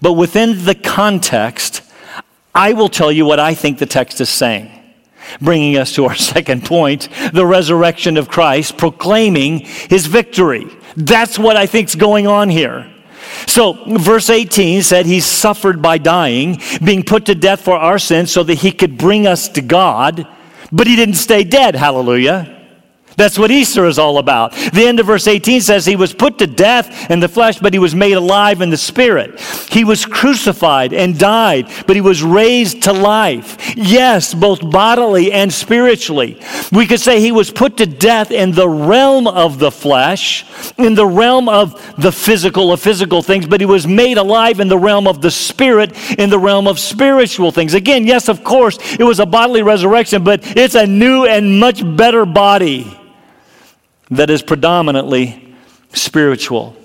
But 0.00 0.12
within 0.12 0.64
the 0.64 0.74
context, 0.74 1.77
I 2.58 2.72
will 2.72 2.88
tell 2.88 3.12
you 3.12 3.24
what 3.24 3.38
I 3.38 3.54
think 3.54 3.78
the 3.78 3.86
text 3.86 4.20
is 4.20 4.28
saying. 4.28 4.68
Bringing 5.40 5.76
us 5.76 5.94
to 5.94 6.06
our 6.06 6.16
second 6.34 6.64
point 6.64 7.08
the 7.32 7.46
resurrection 7.46 8.16
of 8.16 8.28
Christ, 8.28 8.76
proclaiming 8.76 9.60
his 9.60 10.06
victory. 10.06 10.66
That's 10.96 11.38
what 11.38 11.56
I 11.56 11.66
think 11.66 11.88
is 11.88 11.94
going 11.94 12.26
on 12.26 12.48
here. 12.48 12.92
So, 13.46 13.74
verse 13.86 14.28
18 14.28 14.82
said 14.82 15.06
he 15.06 15.20
suffered 15.20 15.80
by 15.80 15.98
dying, 15.98 16.60
being 16.82 17.04
put 17.04 17.26
to 17.26 17.36
death 17.36 17.60
for 17.60 17.76
our 17.76 17.98
sins 17.98 18.32
so 18.32 18.42
that 18.42 18.54
he 18.54 18.72
could 18.72 18.98
bring 18.98 19.28
us 19.28 19.48
to 19.50 19.60
God, 19.60 20.26
but 20.72 20.88
he 20.88 20.96
didn't 20.96 21.14
stay 21.14 21.44
dead. 21.44 21.76
Hallelujah. 21.76 22.57
That's 23.18 23.36
what 23.36 23.50
Easter 23.50 23.84
is 23.86 23.98
all 23.98 24.18
about. 24.18 24.52
The 24.52 24.86
end 24.86 25.00
of 25.00 25.06
verse 25.06 25.26
18 25.26 25.60
says 25.60 25.84
he 25.84 25.96
was 25.96 26.14
put 26.14 26.38
to 26.38 26.46
death 26.46 27.10
in 27.10 27.18
the 27.18 27.28
flesh, 27.28 27.58
but 27.58 27.72
he 27.72 27.80
was 27.80 27.92
made 27.92 28.12
alive 28.12 28.60
in 28.60 28.70
the 28.70 28.76
spirit. 28.76 29.40
He 29.70 29.82
was 29.82 30.06
crucified 30.06 30.92
and 30.92 31.18
died, 31.18 31.66
but 31.88 31.96
he 31.96 32.00
was 32.00 32.22
raised 32.22 32.84
to 32.84 32.92
life. 32.92 33.76
Yes, 33.76 34.34
both 34.34 34.60
bodily 34.70 35.32
and 35.32 35.52
spiritually. 35.52 36.40
We 36.70 36.86
could 36.86 37.00
say 37.00 37.18
he 37.20 37.32
was 37.32 37.50
put 37.50 37.78
to 37.78 37.86
death 37.86 38.30
in 38.30 38.52
the 38.52 38.68
realm 38.68 39.26
of 39.26 39.58
the 39.58 39.72
flesh, 39.72 40.46
in 40.78 40.94
the 40.94 41.06
realm 41.06 41.48
of 41.48 41.74
the 42.00 42.12
physical, 42.12 42.72
of 42.72 42.80
physical 42.80 43.22
things, 43.22 43.46
but 43.46 43.60
he 43.60 43.66
was 43.66 43.84
made 43.84 44.18
alive 44.18 44.60
in 44.60 44.68
the 44.68 44.78
realm 44.78 45.08
of 45.08 45.22
the 45.22 45.32
spirit, 45.32 45.90
in 46.20 46.30
the 46.30 46.38
realm 46.38 46.68
of 46.68 46.78
spiritual 46.78 47.50
things. 47.50 47.74
Again, 47.74 48.06
yes, 48.06 48.28
of 48.28 48.44
course, 48.44 48.78
it 48.92 49.02
was 49.02 49.18
a 49.18 49.26
bodily 49.26 49.62
resurrection, 49.62 50.22
but 50.22 50.40
it's 50.56 50.76
a 50.76 50.86
new 50.86 51.26
and 51.26 51.58
much 51.58 51.82
better 51.96 52.24
body 52.24 52.94
that 54.10 54.30
is 54.30 54.42
predominantly 54.42 55.54
spiritual. 55.92 56.76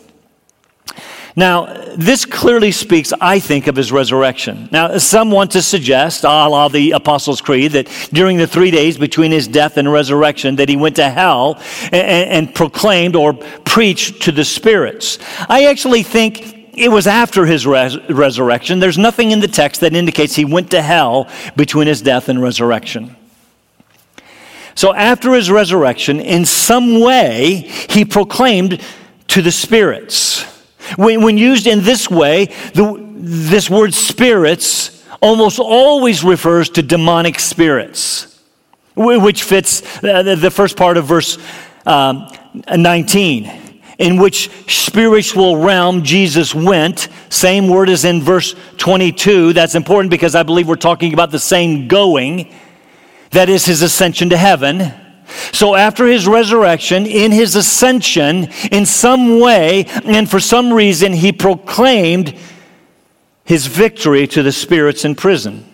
Now, 1.35 1.65
this 1.97 2.25
clearly 2.25 2.71
speaks, 2.71 3.11
I 3.19 3.39
think, 3.39 3.65
of 3.65 3.75
his 3.75 3.91
resurrection. 3.91 4.69
Now, 4.71 4.97
some 4.99 5.31
want 5.31 5.51
to 5.51 5.63
suggest, 5.63 6.23
a 6.23 6.27
la 6.27 6.67
the 6.67 6.91
Apostles' 6.91 7.41
Creed, 7.41 7.71
that 7.71 7.87
during 8.13 8.37
the 8.37 8.45
three 8.45 8.69
days 8.69 8.99
between 8.99 9.31
his 9.31 9.47
death 9.47 9.77
and 9.77 9.91
resurrection, 9.91 10.57
that 10.57 10.69
he 10.69 10.77
went 10.77 10.95
to 10.97 11.09
hell 11.09 11.59
and, 11.91 12.29
and 12.29 12.55
proclaimed 12.55 13.15
or 13.15 13.33
preached 13.33 14.21
to 14.23 14.31
the 14.31 14.45
spirits. 14.45 15.17
I 15.49 15.65
actually 15.65 16.03
think 16.03 16.71
it 16.75 16.89
was 16.89 17.07
after 17.07 17.47
his 17.47 17.65
res- 17.65 17.97
resurrection. 18.09 18.79
There's 18.79 18.99
nothing 18.99 19.31
in 19.31 19.39
the 19.39 19.47
text 19.47 19.81
that 19.81 19.95
indicates 19.95 20.35
he 20.35 20.45
went 20.45 20.69
to 20.71 20.83
hell 20.83 21.27
between 21.55 21.87
his 21.87 22.01
death 22.03 22.29
and 22.29 22.43
resurrection. 22.43 23.15
So 24.75 24.93
after 24.93 25.33
his 25.33 25.51
resurrection, 25.51 26.19
in 26.19 26.45
some 26.45 26.99
way, 26.99 27.69
he 27.89 28.05
proclaimed 28.05 28.81
to 29.29 29.41
the 29.41 29.51
spirits. 29.51 30.43
When, 30.95 31.21
when 31.23 31.37
used 31.37 31.67
in 31.67 31.81
this 31.81 32.09
way, 32.09 32.45
the, 32.73 33.01
this 33.15 33.69
word 33.69 33.93
spirits 33.93 35.05
almost 35.21 35.59
always 35.59 36.23
refers 36.23 36.69
to 36.71 36.81
demonic 36.81 37.39
spirits, 37.39 38.41
which 38.95 39.43
fits 39.43 39.81
the, 40.01 40.51
first 40.53 40.75
part 40.75 40.97
of 40.97 41.05
verse 41.05 41.37
um, 41.85 42.27
19 42.75 43.61
in 43.99 44.17
which 44.17 44.49
spiritual 44.67 45.57
realm 45.57 46.03
Jesus 46.03 46.53
went. 46.53 47.07
Same 47.29 47.69
word 47.69 47.89
as 47.89 48.05
in 48.05 48.21
verse 48.21 48.55
22. 48.77 49.53
That's 49.53 49.75
important 49.75 50.09
because 50.09 50.35
I 50.35 50.43
believe 50.43 50.67
we're 50.67 50.75
talking 50.75 51.13
about 51.13 51.31
the 51.31 51.39
same 51.39 51.87
going 51.87 52.51
that 53.33 53.49
is 53.49 53.65
his 53.65 53.81
ascension 53.81 54.29
to 54.29 54.37
heaven. 54.37 54.93
So, 55.51 55.75
after 55.75 56.05
his 56.05 56.27
resurrection, 56.27 57.05
in 57.05 57.31
his 57.31 57.55
ascension, 57.55 58.49
in 58.71 58.85
some 58.85 59.39
way 59.39 59.85
and 60.05 60.29
for 60.29 60.39
some 60.39 60.71
reason, 60.71 61.13
he 61.13 61.31
proclaimed 61.31 62.37
his 63.43 63.67
victory 63.67 64.27
to 64.27 64.43
the 64.43 64.51
spirits 64.51 65.05
in 65.05 65.15
prison. 65.15 65.69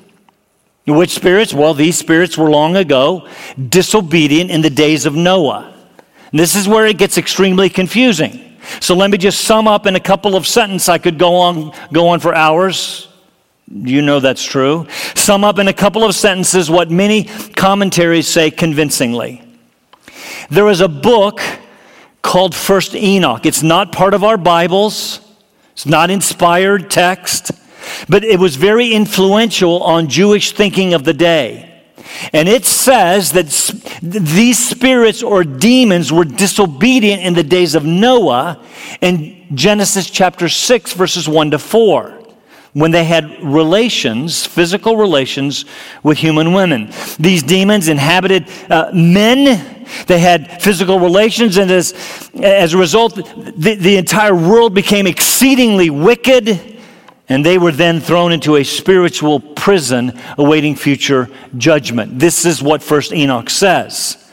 Which 0.88 1.12
spirits? 1.12 1.54
Well, 1.54 1.74
these 1.74 1.98
spirits 1.98 2.38
were 2.38 2.50
long 2.50 2.76
ago 2.76 3.28
disobedient 3.70 4.50
in 4.50 4.62
the 4.62 4.70
days 4.70 5.06
of 5.06 5.16
Noah. 5.16 5.74
And 6.32 6.40
this 6.40 6.56
is 6.56 6.68
where 6.68 6.88
it 6.88 6.98
gets 6.98 7.18
extremely 7.18 7.70
confusing. 7.70 8.58
So 8.80 8.96
let 8.96 9.12
me 9.12 9.18
just 9.18 9.42
sum 9.42 9.68
up 9.68 9.86
in 9.86 9.96
a 9.96 10.00
couple 10.00 10.36
of 10.36 10.48
sentences. 10.48 10.90
I 10.90 10.98
could 10.98 11.18
go 11.20 11.36
on, 11.36 11.74
go 11.92 12.08
on 12.10 12.20
for 12.20 12.34
hours. 12.34 13.09
You 13.72 14.02
know 14.02 14.20
that's 14.20 14.44
true. 14.44 14.88
Sum 15.14 15.44
up 15.44 15.60
in 15.60 15.68
a 15.68 15.74
couple 15.74 16.04
of 16.04 16.16
sentences 16.16 16.72
what 16.72 16.90
many 16.90 17.26
commentaries 17.56 18.28
say 18.28 18.50
convincingly. 18.50 19.44
There 20.50 20.70
is 20.70 20.82
a 20.82 20.88
book 20.88 21.40
called 22.24 22.56
First 22.56 22.96
Enoch. 22.96 23.46
It's 23.46 23.62
not 23.62 23.92
part 23.92 24.16
of 24.16 24.24
our 24.24 24.38
Bibles, 24.38 25.22
it's 25.74 25.86
not 25.86 26.10
inspired 26.10 26.90
text, 26.90 27.52
but 28.10 28.24
it 28.24 28.40
was 28.40 28.56
very 28.56 28.92
influential 28.92 29.84
on 29.84 30.10
Jewish 30.10 30.52
thinking 30.54 30.96
of 30.96 31.04
the 31.04 31.14
day. 31.14 31.66
And 32.34 32.50
it 32.50 32.66
says 32.66 33.34
that 33.34 33.46
these 34.02 34.58
spirits 34.58 35.22
or 35.22 35.44
demons 35.44 36.12
were 36.12 36.26
disobedient 36.26 37.22
in 37.22 37.36
the 37.36 37.44
days 37.44 37.76
of 37.76 37.86
Noah 37.86 38.66
in 39.00 39.46
Genesis 39.54 40.10
chapter 40.10 40.50
6, 40.50 40.94
verses 40.94 41.30
1 41.30 41.52
to 41.52 41.60
4 41.60 42.19
when 42.80 42.92
they 42.92 43.04
had 43.04 43.44
relations, 43.44 44.46
physical 44.46 44.96
relations 44.96 45.66
with 46.02 46.18
human 46.18 46.54
women. 46.54 46.92
These 47.20 47.44
demons 47.44 47.90
inhabited 47.90 48.48
uh, 48.70 48.92
men. 48.94 49.86
They 50.08 50.20
had 50.20 50.62
physical 50.62 50.98
relations, 51.00 51.58
and 51.58 51.70
as, 51.70 51.94
as 52.42 52.74
a 52.74 52.78
result, 52.78 53.16
the, 53.16 53.76
the 53.76 53.98
entire 53.98 54.34
world 54.34 54.74
became 54.74 55.08
exceedingly 55.08 55.90
wicked, 55.90 56.80
and 57.28 57.46
they 57.46 57.58
were 57.58 57.74
then 57.74 58.00
thrown 58.00 58.32
into 58.32 58.56
a 58.56 58.64
spiritual 58.64 59.42
prison 59.42 60.18
awaiting 60.38 60.76
future 60.76 61.30
judgment. 61.58 62.18
This 62.18 62.46
is 62.46 62.64
what 62.64 62.82
First 62.82 63.12
Enoch 63.12 63.50
says. 63.50 64.29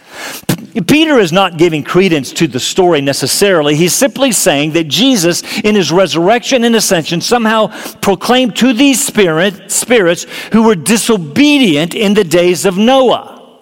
Peter 0.86 1.18
is 1.18 1.32
not 1.32 1.56
giving 1.56 1.82
credence 1.82 2.32
to 2.32 2.46
the 2.46 2.60
story 2.60 3.00
necessarily. 3.00 3.76
He's 3.76 3.94
simply 3.94 4.30
saying 4.32 4.72
that 4.72 4.88
Jesus, 4.88 5.42
in 5.60 5.74
his 5.74 5.90
resurrection 5.90 6.64
and 6.64 6.76
ascension, 6.76 7.20
somehow 7.20 7.68
proclaimed 8.00 8.56
to 8.56 8.74
these 8.74 9.04
spirit, 9.04 9.70
spirits 9.70 10.26
who 10.52 10.64
were 10.64 10.74
disobedient 10.74 11.94
in 11.94 12.14
the 12.14 12.24
days 12.24 12.66
of 12.66 12.76
Noah. 12.76 13.58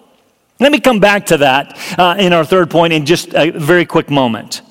Let 0.59 0.71
me 0.71 0.79
come 0.79 0.99
back 0.99 1.27
to 1.27 1.37
that 1.37 1.77
uh, 1.97 2.15
in 2.17 2.33
our 2.33 2.45
third 2.45 2.69
point 2.69 2.93
in 2.93 3.05
just 3.05 3.33
a 3.33 3.51
very 3.51 3.85
quick 3.85 4.09
moment. 4.09 4.61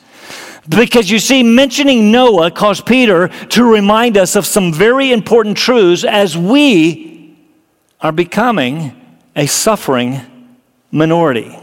Because 0.68 1.10
you 1.10 1.18
see, 1.18 1.42
mentioning 1.42 2.10
Noah 2.10 2.50
caused 2.50 2.86
Peter 2.86 3.28
to 3.28 3.64
remind 3.64 4.16
us 4.16 4.34
of 4.34 4.46
some 4.46 4.72
very 4.72 5.12
important 5.12 5.58
truths 5.58 6.04
as 6.04 6.36
we 6.38 7.36
are 8.00 8.12
becoming 8.12 8.98
a 9.36 9.46
suffering 9.46 10.20
minority. 10.90 11.58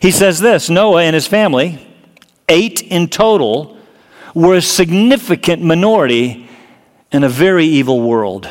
He 0.00 0.10
says 0.10 0.40
this 0.40 0.70
Noah 0.70 1.02
and 1.02 1.14
his 1.14 1.26
family, 1.26 1.86
eight 2.48 2.82
in 2.82 3.08
total, 3.08 3.76
were 4.34 4.56
a 4.56 4.62
significant 4.62 5.62
minority 5.62 6.48
in 7.10 7.24
a 7.24 7.28
very 7.28 7.64
evil 7.64 8.00
world. 8.00 8.48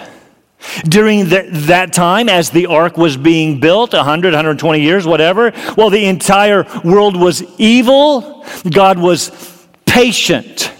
During 0.84 1.30
the, 1.30 1.48
that 1.68 1.94
time, 1.94 2.30
as 2.30 2.50
the 2.50 2.66
ark 2.66 2.98
was 2.98 3.16
being 3.16 3.60
built, 3.60 3.94
100, 3.94 4.34
120 4.34 4.82
years, 4.82 5.06
whatever, 5.06 5.52
while 5.76 5.90
the 5.90 6.06
entire 6.06 6.66
world 6.84 7.16
was 7.16 7.44
evil, 7.60 8.46
God 8.70 9.00
was 9.00 9.68
patient. 9.86 10.72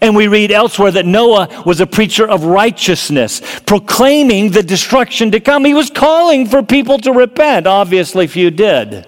And 0.00 0.14
we 0.14 0.28
read 0.28 0.52
elsewhere 0.52 0.92
that 0.92 1.06
Noah 1.06 1.62
was 1.66 1.80
a 1.80 1.86
preacher 1.86 2.28
of 2.28 2.44
righteousness, 2.44 3.42
proclaiming 3.66 4.50
the 4.50 4.62
destruction 4.62 5.30
to 5.32 5.40
come. 5.40 5.64
He 5.64 5.74
was 5.74 5.90
calling 5.90 6.46
for 6.46 6.62
people 6.62 6.98
to 6.98 7.12
repent. 7.12 7.66
Obviously, 7.66 8.26
few 8.26 8.50
did, 8.50 9.06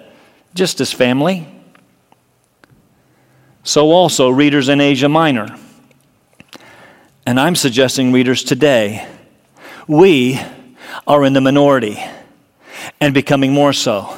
just 0.54 0.80
as 0.80 0.92
family. 0.92 1.46
So, 3.62 3.90
also, 3.90 4.30
readers 4.30 4.68
in 4.68 4.80
Asia 4.80 5.08
Minor. 5.08 5.56
And 7.26 7.38
I'm 7.38 7.54
suggesting 7.54 8.12
readers 8.12 8.42
today 8.42 9.06
we 9.86 10.40
are 11.06 11.24
in 11.24 11.32
the 11.32 11.40
minority 11.40 11.98
and 13.00 13.12
becoming 13.12 13.52
more 13.52 13.72
so. 13.72 14.16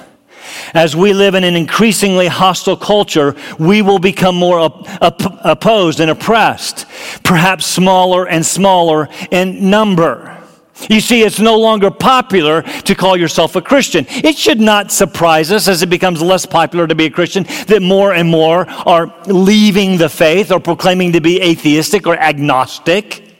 As 0.74 0.94
we 0.94 1.12
live 1.12 1.34
in 1.34 1.44
an 1.44 1.56
increasingly 1.56 2.26
hostile 2.26 2.76
culture, 2.76 3.34
we 3.58 3.82
will 3.82 3.98
become 3.98 4.34
more 4.34 4.58
op- 4.58 5.02
op- 5.02 5.38
opposed 5.44 6.00
and 6.00 6.10
oppressed, 6.10 6.86
perhaps 7.24 7.66
smaller 7.66 8.28
and 8.28 8.44
smaller 8.44 9.08
in 9.30 9.70
number. 9.70 10.41
You 10.88 11.00
see, 11.00 11.22
it's 11.22 11.38
no 11.38 11.58
longer 11.58 11.90
popular 11.90 12.62
to 12.62 12.94
call 12.94 13.16
yourself 13.16 13.56
a 13.56 13.62
Christian. 13.62 14.06
It 14.08 14.36
should 14.36 14.60
not 14.60 14.90
surprise 14.90 15.52
us 15.52 15.68
as 15.68 15.82
it 15.82 15.90
becomes 15.90 16.22
less 16.22 16.46
popular 16.46 16.86
to 16.86 16.94
be 16.94 17.06
a 17.06 17.10
Christian 17.10 17.44
that 17.66 17.82
more 17.82 18.12
and 18.12 18.28
more 18.28 18.68
are 18.68 19.14
leaving 19.26 19.98
the 19.98 20.08
faith 20.08 20.50
or 20.50 20.60
proclaiming 20.60 21.12
to 21.12 21.20
be 21.20 21.40
atheistic 21.40 22.06
or 22.06 22.16
agnostic. 22.16 23.36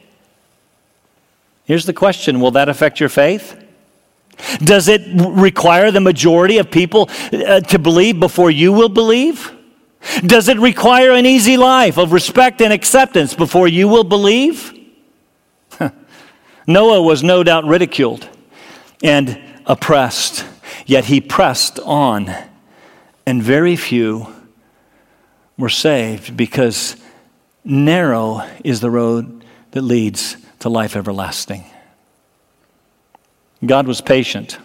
Here's 1.65 1.85
the 1.85 1.93
question 1.93 2.39
Will 2.39 2.51
that 2.51 2.69
affect 2.69 2.99
your 2.99 3.09
faith? 3.09 3.59
Does 4.59 4.87
it 4.87 5.01
require 5.15 5.91
the 5.91 6.01
majority 6.01 6.57
of 6.57 6.69
people 6.69 7.09
uh, 7.31 7.61
to 7.61 7.79
believe 7.79 8.19
before 8.19 8.51
you 8.51 8.71
will 8.71 8.89
believe? 8.89 9.51
Does 10.25 10.49
it 10.49 10.57
require 10.57 11.11
an 11.11 11.25
easy 11.25 11.57
life 11.57 11.97
of 11.97 12.11
respect 12.11 12.61
and 12.61 12.73
acceptance 12.73 13.33
before 13.33 13.67
you 13.67 13.87
will 13.87 14.03
believe? 14.03 14.82
Noah 16.65 17.01
was 17.01 17.23
no 17.23 17.43
doubt 17.43 17.65
ridiculed 17.65 18.27
and 19.03 19.39
oppressed, 19.65 20.45
yet 20.85 21.05
he 21.05 21.19
pressed 21.19 21.79
on, 21.79 22.33
and 23.25 23.43
very 23.43 23.75
few 23.75 24.33
were 25.57 25.69
saved 25.69 26.35
because 26.35 26.95
narrow 27.63 28.47
is 28.63 28.79
the 28.79 28.89
road 28.89 29.43
that 29.71 29.81
leads 29.81 30.37
to 30.59 30.69
life 30.69 30.95
everlasting. 30.95 31.65
God 33.65 33.87
was 33.87 34.01
patient, 34.01 34.57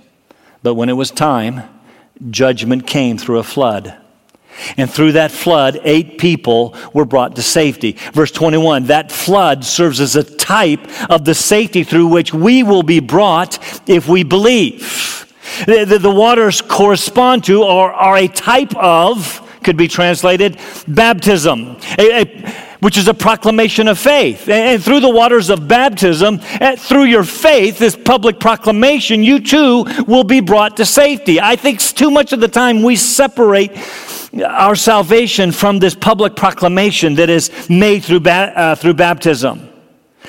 but 0.63 0.75
when 0.75 0.89
it 0.89 0.95
was 0.95 1.11
time, 1.11 1.63
judgment 2.31 2.87
came 2.87 3.19
through 3.19 3.39
a 3.39 3.45
flood. 3.45 3.97
And 4.77 4.90
through 4.90 5.12
that 5.12 5.31
flood, 5.31 5.81
eight 5.85 6.18
people 6.18 6.75
were 6.92 7.05
brought 7.05 7.37
to 7.37 7.42
safety. 7.42 7.92
Verse 8.12 8.31
21 8.31 8.85
that 8.85 9.12
flood 9.12 9.64
serves 9.64 10.01
as 10.01 10.16
a 10.16 10.25
type 10.25 10.81
of 11.11 11.25
the 11.25 11.35
safety 11.35 11.85
through 11.85 12.07
which 12.07 12.33
we 12.33 12.62
will 12.62 12.83
be 12.83 13.01
brought 13.01 13.59
if 13.88 14.09
we 14.09 14.23
believe. 14.23 15.27
The, 15.66 15.85
the, 15.85 15.99
the 15.99 16.11
waters 16.11 16.61
correspond 16.61 17.44
to 17.44 17.62
or 17.62 17.92
are 17.92 18.16
a 18.16 18.29
type 18.29 18.75
of, 18.77 19.44
could 19.62 19.77
be 19.77 19.88
translated, 19.88 20.59
baptism. 20.87 21.77
A, 21.99 22.23
a, 22.23 22.68
which 22.81 22.97
is 22.97 23.09
a 23.09 23.14
proclamation 23.14 23.88
of 23.88 23.99
faith. 23.99 24.49
And 24.49 24.83
through 24.83 25.01
the 25.01 25.09
waters 25.09 25.51
of 25.51 25.66
baptism, 25.66 26.40
eh, 26.61 26.77
through 26.77 27.05
your 27.05 27.25
faith, 27.25 27.79
this 27.79 27.97
public 27.97 28.38
proclamation, 28.38 29.23
you 29.23 29.40
too 29.40 29.85
will 30.07 30.25
be 30.25 30.40
brought 30.40 30.77
to 30.77 30.85
safety. 30.85 31.40
I 31.40 31.57
think 31.57 31.81
too 31.81 32.11
much 32.11 32.33
of 32.33 32.40
the 32.40 32.49
time 32.49 32.83
we 32.83 32.97
separate 32.97 33.77
our 34.45 34.77
salvation 34.77 35.53
from 35.53 35.79
this 35.79 35.95
public 35.95 36.37
proclamation 36.37 37.14
that 37.14 37.31
is 37.31 37.69
made 37.69 38.05
through, 38.05 38.21
ba- 38.21 38.53
uh, 38.59 38.75
through 38.75 38.95
baptism. 38.95 39.69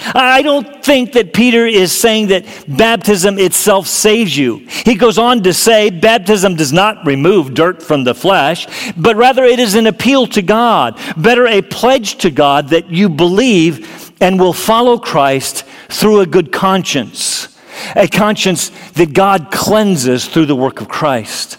I 0.01 0.41
don't 0.41 0.83
think 0.83 1.13
that 1.13 1.33
Peter 1.33 1.65
is 1.65 1.91
saying 1.91 2.27
that 2.27 2.45
baptism 2.67 3.37
itself 3.37 3.85
saves 3.87 4.37
you. 4.37 4.65
He 4.85 4.95
goes 4.95 5.17
on 5.17 5.43
to 5.43 5.53
say 5.53 5.89
baptism 5.89 6.55
does 6.55 6.71
not 6.71 7.05
remove 7.05 7.53
dirt 7.53 7.83
from 7.83 8.05
the 8.05 8.15
flesh, 8.15 8.65
but 8.95 9.17
rather 9.17 9.43
it 9.43 9.59
is 9.59 9.75
an 9.75 9.87
appeal 9.87 10.25
to 10.27 10.41
God, 10.41 10.97
better 11.17 11.47
a 11.47 11.61
pledge 11.61 12.15
to 12.19 12.31
God 12.31 12.69
that 12.69 12.89
you 12.89 13.09
believe 13.09 14.11
and 14.21 14.39
will 14.39 14.53
follow 14.53 14.97
Christ 14.97 15.65
through 15.89 16.21
a 16.21 16.25
good 16.25 16.51
conscience, 16.51 17.57
a 17.95 18.07
conscience 18.07 18.69
that 18.91 19.13
God 19.13 19.51
cleanses 19.51 20.27
through 20.27 20.45
the 20.45 20.55
work 20.55 20.79
of 20.81 20.87
Christ. 20.87 21.57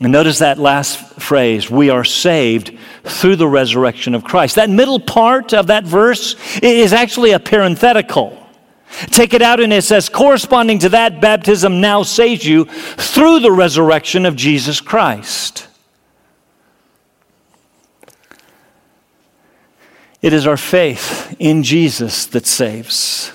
And 0.00 0.12
notice 0.12 0.38
that 0.38 0.58
last 0.58 0.98
phrase, 1.20 1.70
we 1.70 1.90
are 1.90 2.04
saved 2.04 2.76
through 3.04 3.36
the 3.36 3.46
resurrection 3.46 4.14
of 4.14 4.24
Christ. 4.24 4.56
That 4.56 4.70
middle 4.70 4.98
part 4.98 5.52
of 5.52 5.66
that 5.66 5.84
verse 5.84 6.36
is 6.62 6.94
actually 6.94 7.32
a 7.32 7.38
parenthetical. 7.38 8.36
Take 9.06 9.34
it 9.34 9.42
out 9.42 9.60
and 9.60 9.72
it 9.72 9.84
says, 9.84 10.08
corresponding 10.08 10.78
to 10.80 10.88
that, 10.88 11.20
baptism 11.20 11.80
now 11.80 12.02
saves 12.02 12.44
you 12.46 12.64
through 12.64 13.40
the 13.40 13.52
resurrection 13.52 14.24
of 14.24 14.36
Jesus 14.36 14.80
Christ. 14.80 15.68
It 20.22 20.32
is 20.32 20.46
our 20.46 20.56
faith 20.56 21.36
in 21.38 21.62
Jesus 21.62 22.26
that 22.26 22.46
saves. 22.46 23.32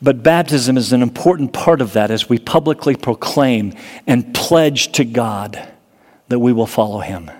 But 0.00 0.22
baptism 0.22 0.76
is 0.76 0.92
an 0.92 1.02
important 1.02 1.52
part 1.52 1.80
of 1.80 1.94
that 1.94 2.10
as 2.10 2.28
we 2.28 2.38
publicly 2.38 2.96
proclaim 2.96 3.72
and 4.06 4.34
pledge 4.34 4.92
to 4.92 5.04
God 5.04 5.72
that 6.28 6.38
we 6.38 6.52
will 6.52 6.66
follow 6.66 7.00
Him. 7.00 7.30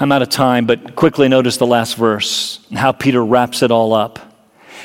I'm 0.00 0.12
out 0.12 0.22
of 0.22 0.28
time, 0.28 0.66
but 0.66 0.94
quickly 0.94 1.28
notice 1.28 1.56
the 1.56 1.66
last 1.66 1.96
verse 1.96 2.64
and 2.68 2.78
how 2.78 2.92
Peter 2.92 3.24
wraps 3.24 3.62
it 3.62 3.70
all 3.70 3.92
up. 3.92 4.20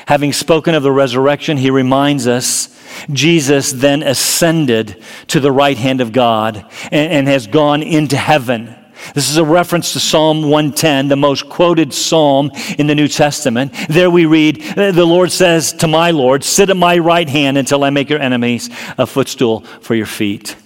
Having 0.06 0.32
spoken 0.32 0.74
of 0.74 0.82
the 0.82 0.92
resurrection, 0.92 1.56
he 1.56 1.70
reminds 1.70 2.26
us 2.26 2.68
Jesus 3.10 3.72
then 3.72 4.02
ascended 4.02 5.02
to 5.28 5.40
the 5.40 5.52
right 5.52 5.78
hand 5.78 6.00
of 6.00 6.12
God 6.12 6.68
and, 6.90 7.12
and 7.12 7.28
has 7.28 7.46
gone 7.46 7.82
into 7.82 8.16
heaven. 8.16 8.76
This 9.14 9.30
is 9.30 9.36
a 9.36 9.44
reference 9.44 9.92
to 9.92 10.00
Psalm 10.00 10.42
110, 10.42 11.08
the 11.08 11.16
most 11.16 11.48
quoted 11.48 11.92
psalm 11.92 12.50
in 12.78 12.86
the 12.86 12.94
New 12.94 13.08
Testament. 13.08 13.72
There 13.88 14.10
we 14.10 14.26
read, 14.26 14.62
The 14.76 15.04
Lord 15.04 15.32
says 15.32 15.72
to 15.74 15.88
my 15.88 16.10
Lord, 16.10 16.44
Sit 16.44 16.70
at 16.70 16.76
my 16.76 16.98
right 16.98 17.28
hand 17.28 17.58
until 17.58 17.84
I 17.84 17.90
make 17.90 18.10
your 18.10 18.20
enemies 18.20 18.70
a 18.98 19.06
footstool 19.06 19.60
for 19.80 19.94
your 19.94 20.06
feet. 20.06 20.56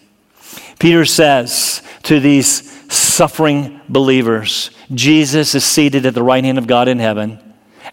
Peter 0.79 1.05
says 1.05 1.83
to 2.05 2.21
these 2.21 2.71
suffering 2.93 3.81
believers, 3.89 4.71
Jesus 4.95 5.55
is 5.55 5.65
seated 5.65 6.07
at 6.07 6.15
the 6.15 6.23
right 6.23 6.45
hand 6.45 6.59
of 6.59 6.67
God 6.67 6.89
in 6.89 6.99
heaven. 6.99 7.39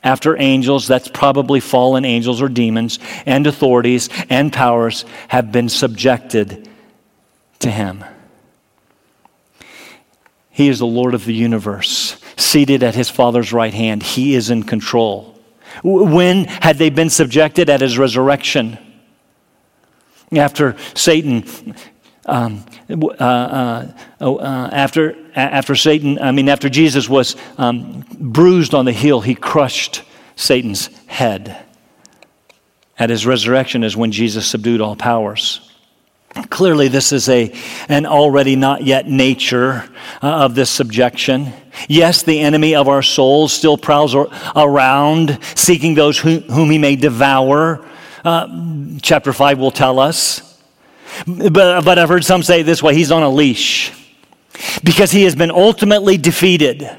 After 0.03 0.39
angels, 0.39 0.87
that's 0.87 1.07
probably 1.07 1.59
fallen 1.59 2.05
angels 2.05 2.41
or 2.41 2.49
demons, 2.49 2.99
and 3.25 3.47
authorities 3.47 4.09
and 4.29 4.53
powers 4.53 5.03
have 5.29 5.51
been 5.51 5.67
subjected 5.67 6.69
to 7.59 7.71
him. 7.71 8.03
He 10.55 10.69
is 10.69 10.79
the 10.79 10.85
Lord 10.85 11.13
of 11.13 11.25
the 11.25 11.33
universe, 11.33 12.15
seated 12.37 12.81
at 12.81 12.95
his 12.95 13.09
Father's 13.09 13.51
right 13.51 13.73
hand. 13.73 14.01
He 14.01 14.35
is 14.35 14.49
in 14.49 14.63
control. 14.63 15.37
When 15.83 16.45
had 16.45 16.77
they 16.77 16.89
been 16.89 17.09
subjected? 17.09 17.69
At 17.69 17.81
his 17.81 17.97
resurrection. 17.97 18.77
After 20.31 20.77
Satan, 20.93 21.75
um, 22.25 22.63
uh, 22.89 23.25
uh, 23.25 23.97
oh, 24.21 24.37
uh, 24.37 24.69
after, 24.71 25.17
after 25.35 25.75
Satan, 25.75 26.19
I 26.19 26.31
mean, 26.31 26.47
after 26.47 26.69
Jesus 26.69 27.09
was 27.09 27.35
um, 27.57 28.05
bruised 28.17 28.73
on 28.73 28.85
the 28.85 28.93
heel, 28.93 29.19
he 29.19 29.35
crushed 29.35 30.03
Satan's 30.37 30.87
head. 31.07 31.65
At 32.97 33.09
his 33.09 33.25
resurrection 33.25 33.83
is 33.83 33.97
when 33.97 34.13
Jesus 34.13 34.47
subdued 34.47 34.79
all 34.79 34.95
powers. 34.95 35.69
Clearly, 36.49 36.89
this 36.89 37.13
is 37.13 37.29
a, 37.29 37.53
an 37.87 38.05
already 38.05 38.57
not 38.57 38.83
yet 38.83 39.07
nature 39.07 39.89
uh, 40.21 40.27
of 40.27 40.53
this 40.53 40.69
subjection. 40.69 41.53
Yes, 41.87 42.23
the 42.23 42.41
enemy 42.41 42.75
of 42.75 42.89
our 42.89 43.01
souls 43.01 43.53
still 43.53 43.77
prowls 43.77 44.13
around, 44.55 45.39
seeking 45.55 45.95
those 45.95 46.19
who, 46.19 46.39
whom 46.39 46.69
he 46.69 46.77
may 46.77 46.97
devour. 46.97 47.85
Uh, 48.25 48.97
chapter 49.01 49.31
5 49.31 49.59
will 49.59 49.71
tell 49.71 49.97
us. 49.97 50.59
But, 51.25 51.85
but 51.85 51.97
I've 51.97 52.09
heard 52.09 52.25
some 52.25 52.43
say 52.43 52.63
this 52.63 52.83
way 52.83 52.95
he's 52.95 53.11
on 53.11 53.23
a 53.23 53.29
leash 53.29 53.93
because 54.83 55.11
he 55.11 55.23
has 55.23 55.35
been 55.35 55.51
ultimately 55.51 56.17
defeated. 56.17 56.89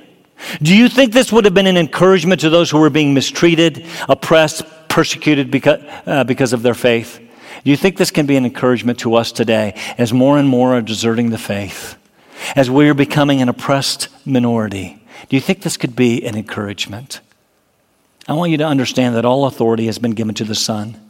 Do 0.62 0.74
you 0.74 0.88
think 0.88 1.12
this 1.12 1.30
would 1.32 1.44
have 1.44 1.54
been 1.54 1.66
an 1.66 1.76
encouragement 1.76 2.40
to 2.42 2.50
those 2.50 2.70
who 2.70 2.78
were 2.78 2.90
being 2.90 3.12
mistreated, 3.12 3.84
oppressed, 4.08 4.64
persecuted 4.88 5.50
because, 5.50 5.82
uh, 6.06 6.24
because 6.24 6.52
of 6.52 6.62
their 6.62 6.74
faith? 6.74 7.20
Do 7.64 7.70
you 7.70 7.76
think 7.76 7.96
this 7.96 8.10
can 8.10 8.26
be 8.26 8.36
an 8.36 8.44
encouragement 8.44 8.98
to 9.00 9.14
us 9.14 9.32
today 9.32 9.74
as 9.98 10.12
more 10.12 10.38
and 10.38 10.48
more 10.48 10.74
are 10.74 10.82
deserting 10.82 11.30
the 11.30 11.38
faith? 11.38 11.96
As 12.54 12.70
we 12.70 12.88
are 12.88 12.94
becoming 12.94 13.40
an 13.40 13.48
oppressed 13.48 14.08
minority? 14.26 15.02
Do 15.28 15.36
you 15.36 15.40
think 15.40 15.62
this 15.62 15.76
could 15.76 15.96
be 15.96 16.24
an 16.24 16.36
encouragement? 16.36 17.20
I 18.28 18.34
want 18.34 18.50
you 18.50 18.58
to 18.58 18.66
understand 18.66 19.16
that 19.16 19.24
all 19.24 19.46
authority 19.46 19.86
has 19.86 19.98
been 19.98 20.12
given 20.12 20.34
to 20.34 20.44
the 20.44 20.54
Son. 20.54 21.00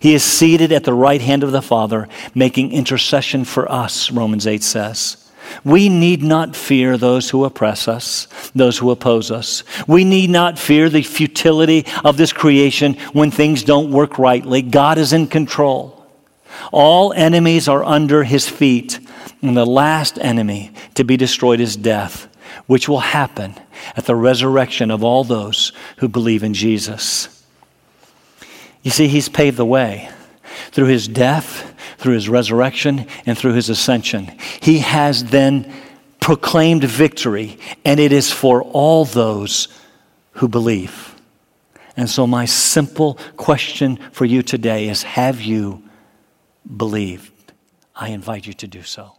He 0.00 0.14
is 0.14 0.24
seated 0.24 0.72
at 0.72 0.84
the 0.84 0.94
right 0.94 1.20
hand 1.20 1.42
of 1.42 1.52
the 1.52 1.62
Father, 1.62 2.08
making 2.34 2.72
intercession 2.72 3.44
for 3.44 3.70
us, 3.70 4.10
Romans 4.10 4.46
8 4.46 4.62
says. 4.62 5.25
We 5.64 5.88
need 5.88 6.22
not 6.22 6.56
fear 6.56 6.96
those 6.96 7.30
who 7.30 7.44
oppress 7.44 7.88
us, 7.88 8.28
those 8.54 8.78
who 8.78 8.90
oppose 8.90 9.30
us. 9.30 9.62
We 9.86 10.04
need 10.04 10.30
not 10.30 10.58
fear 10.58 10.88
the 10.88 11.02
futility 11.02 11.86
of 12.04 12.16
this 12.16 12.32
creation 12.32 12.94
when 13.12 13.30
things 13.30 13.62
don't 13.62 13.90
work 13.90 14.18
rightly. 14.18 14.62
God 14.62 14.98
is 14.98 15.12
in 15.12 15.26
control. 15.26 16.06
All 16.72 17.12
enemies 17.12 17.68
are 17.68 17.84
under 17.84 18.24
his 18.24 18.48
feet, 18.48 18.98
and 19.42 19.56
the 19.56 19.66
last 19.66 20.18
enemy 20.20 20.72
to 20.94 21.04
be 21.04 21.16
destroyed 21.16 21.60
is 21.60 21.76
death, 21.76 22.28
which 22.66 22.88
will 22.88 23.00
happen 23.00 23.54
at 23.96 24.06
the 24.06 24.16
resurrection 24.16 24.90
of 24.90 25.04
all 25.04 25.24
those 25.24 25.72
who 25.98 26.08
believe 26.08 26.42
in 26.42 26.54
Jesus. 26.54 27.44
You 28.82 28.90
see, 28.90 29.08
he's 29.08 29.28
paved 29.28 29.56
the 29.56 29.64
way 29.64 30.10
through 30.70 30.86
his 30.86 31.08
death, 31.08 31.74
through 31.98 32.14
his 32.14 32.28
resurrection, 32.28 33.06
and 33.24 33.36
through 33.36 33.54
his 33.54 33.68
ascension. 33.68 34.32
He 34.60 34.78
has 34.78 35.24
then 35.24 35.72
proclaimed 36.20 36.84
victory, 36.84 37.58
and 37.84 38.00
it 38.00 38.12
is 38.12 38.32
for 38.32 38.62
all 38.62 39.04
those 39.04 39.68
who 40.32 40.48
believe. 40.48 41.14
And 41.96 42.10
so, 42.10 42.26
my 42.26 42.44
simple 42.44 43.18
question 43.36 43.98
for 44.12 44.24
you 44.24 44.42
today 44.42 44.88
is 44.88 45.02
Have 45.02 45.40
you 45.40 45.82
believed? 46.76 47.32
I 47.94 48.08
invite 48.08 48.46
you 48.46 48.52
to 48.54 48.66
do 48.66 48.82
so. 48.82 49.16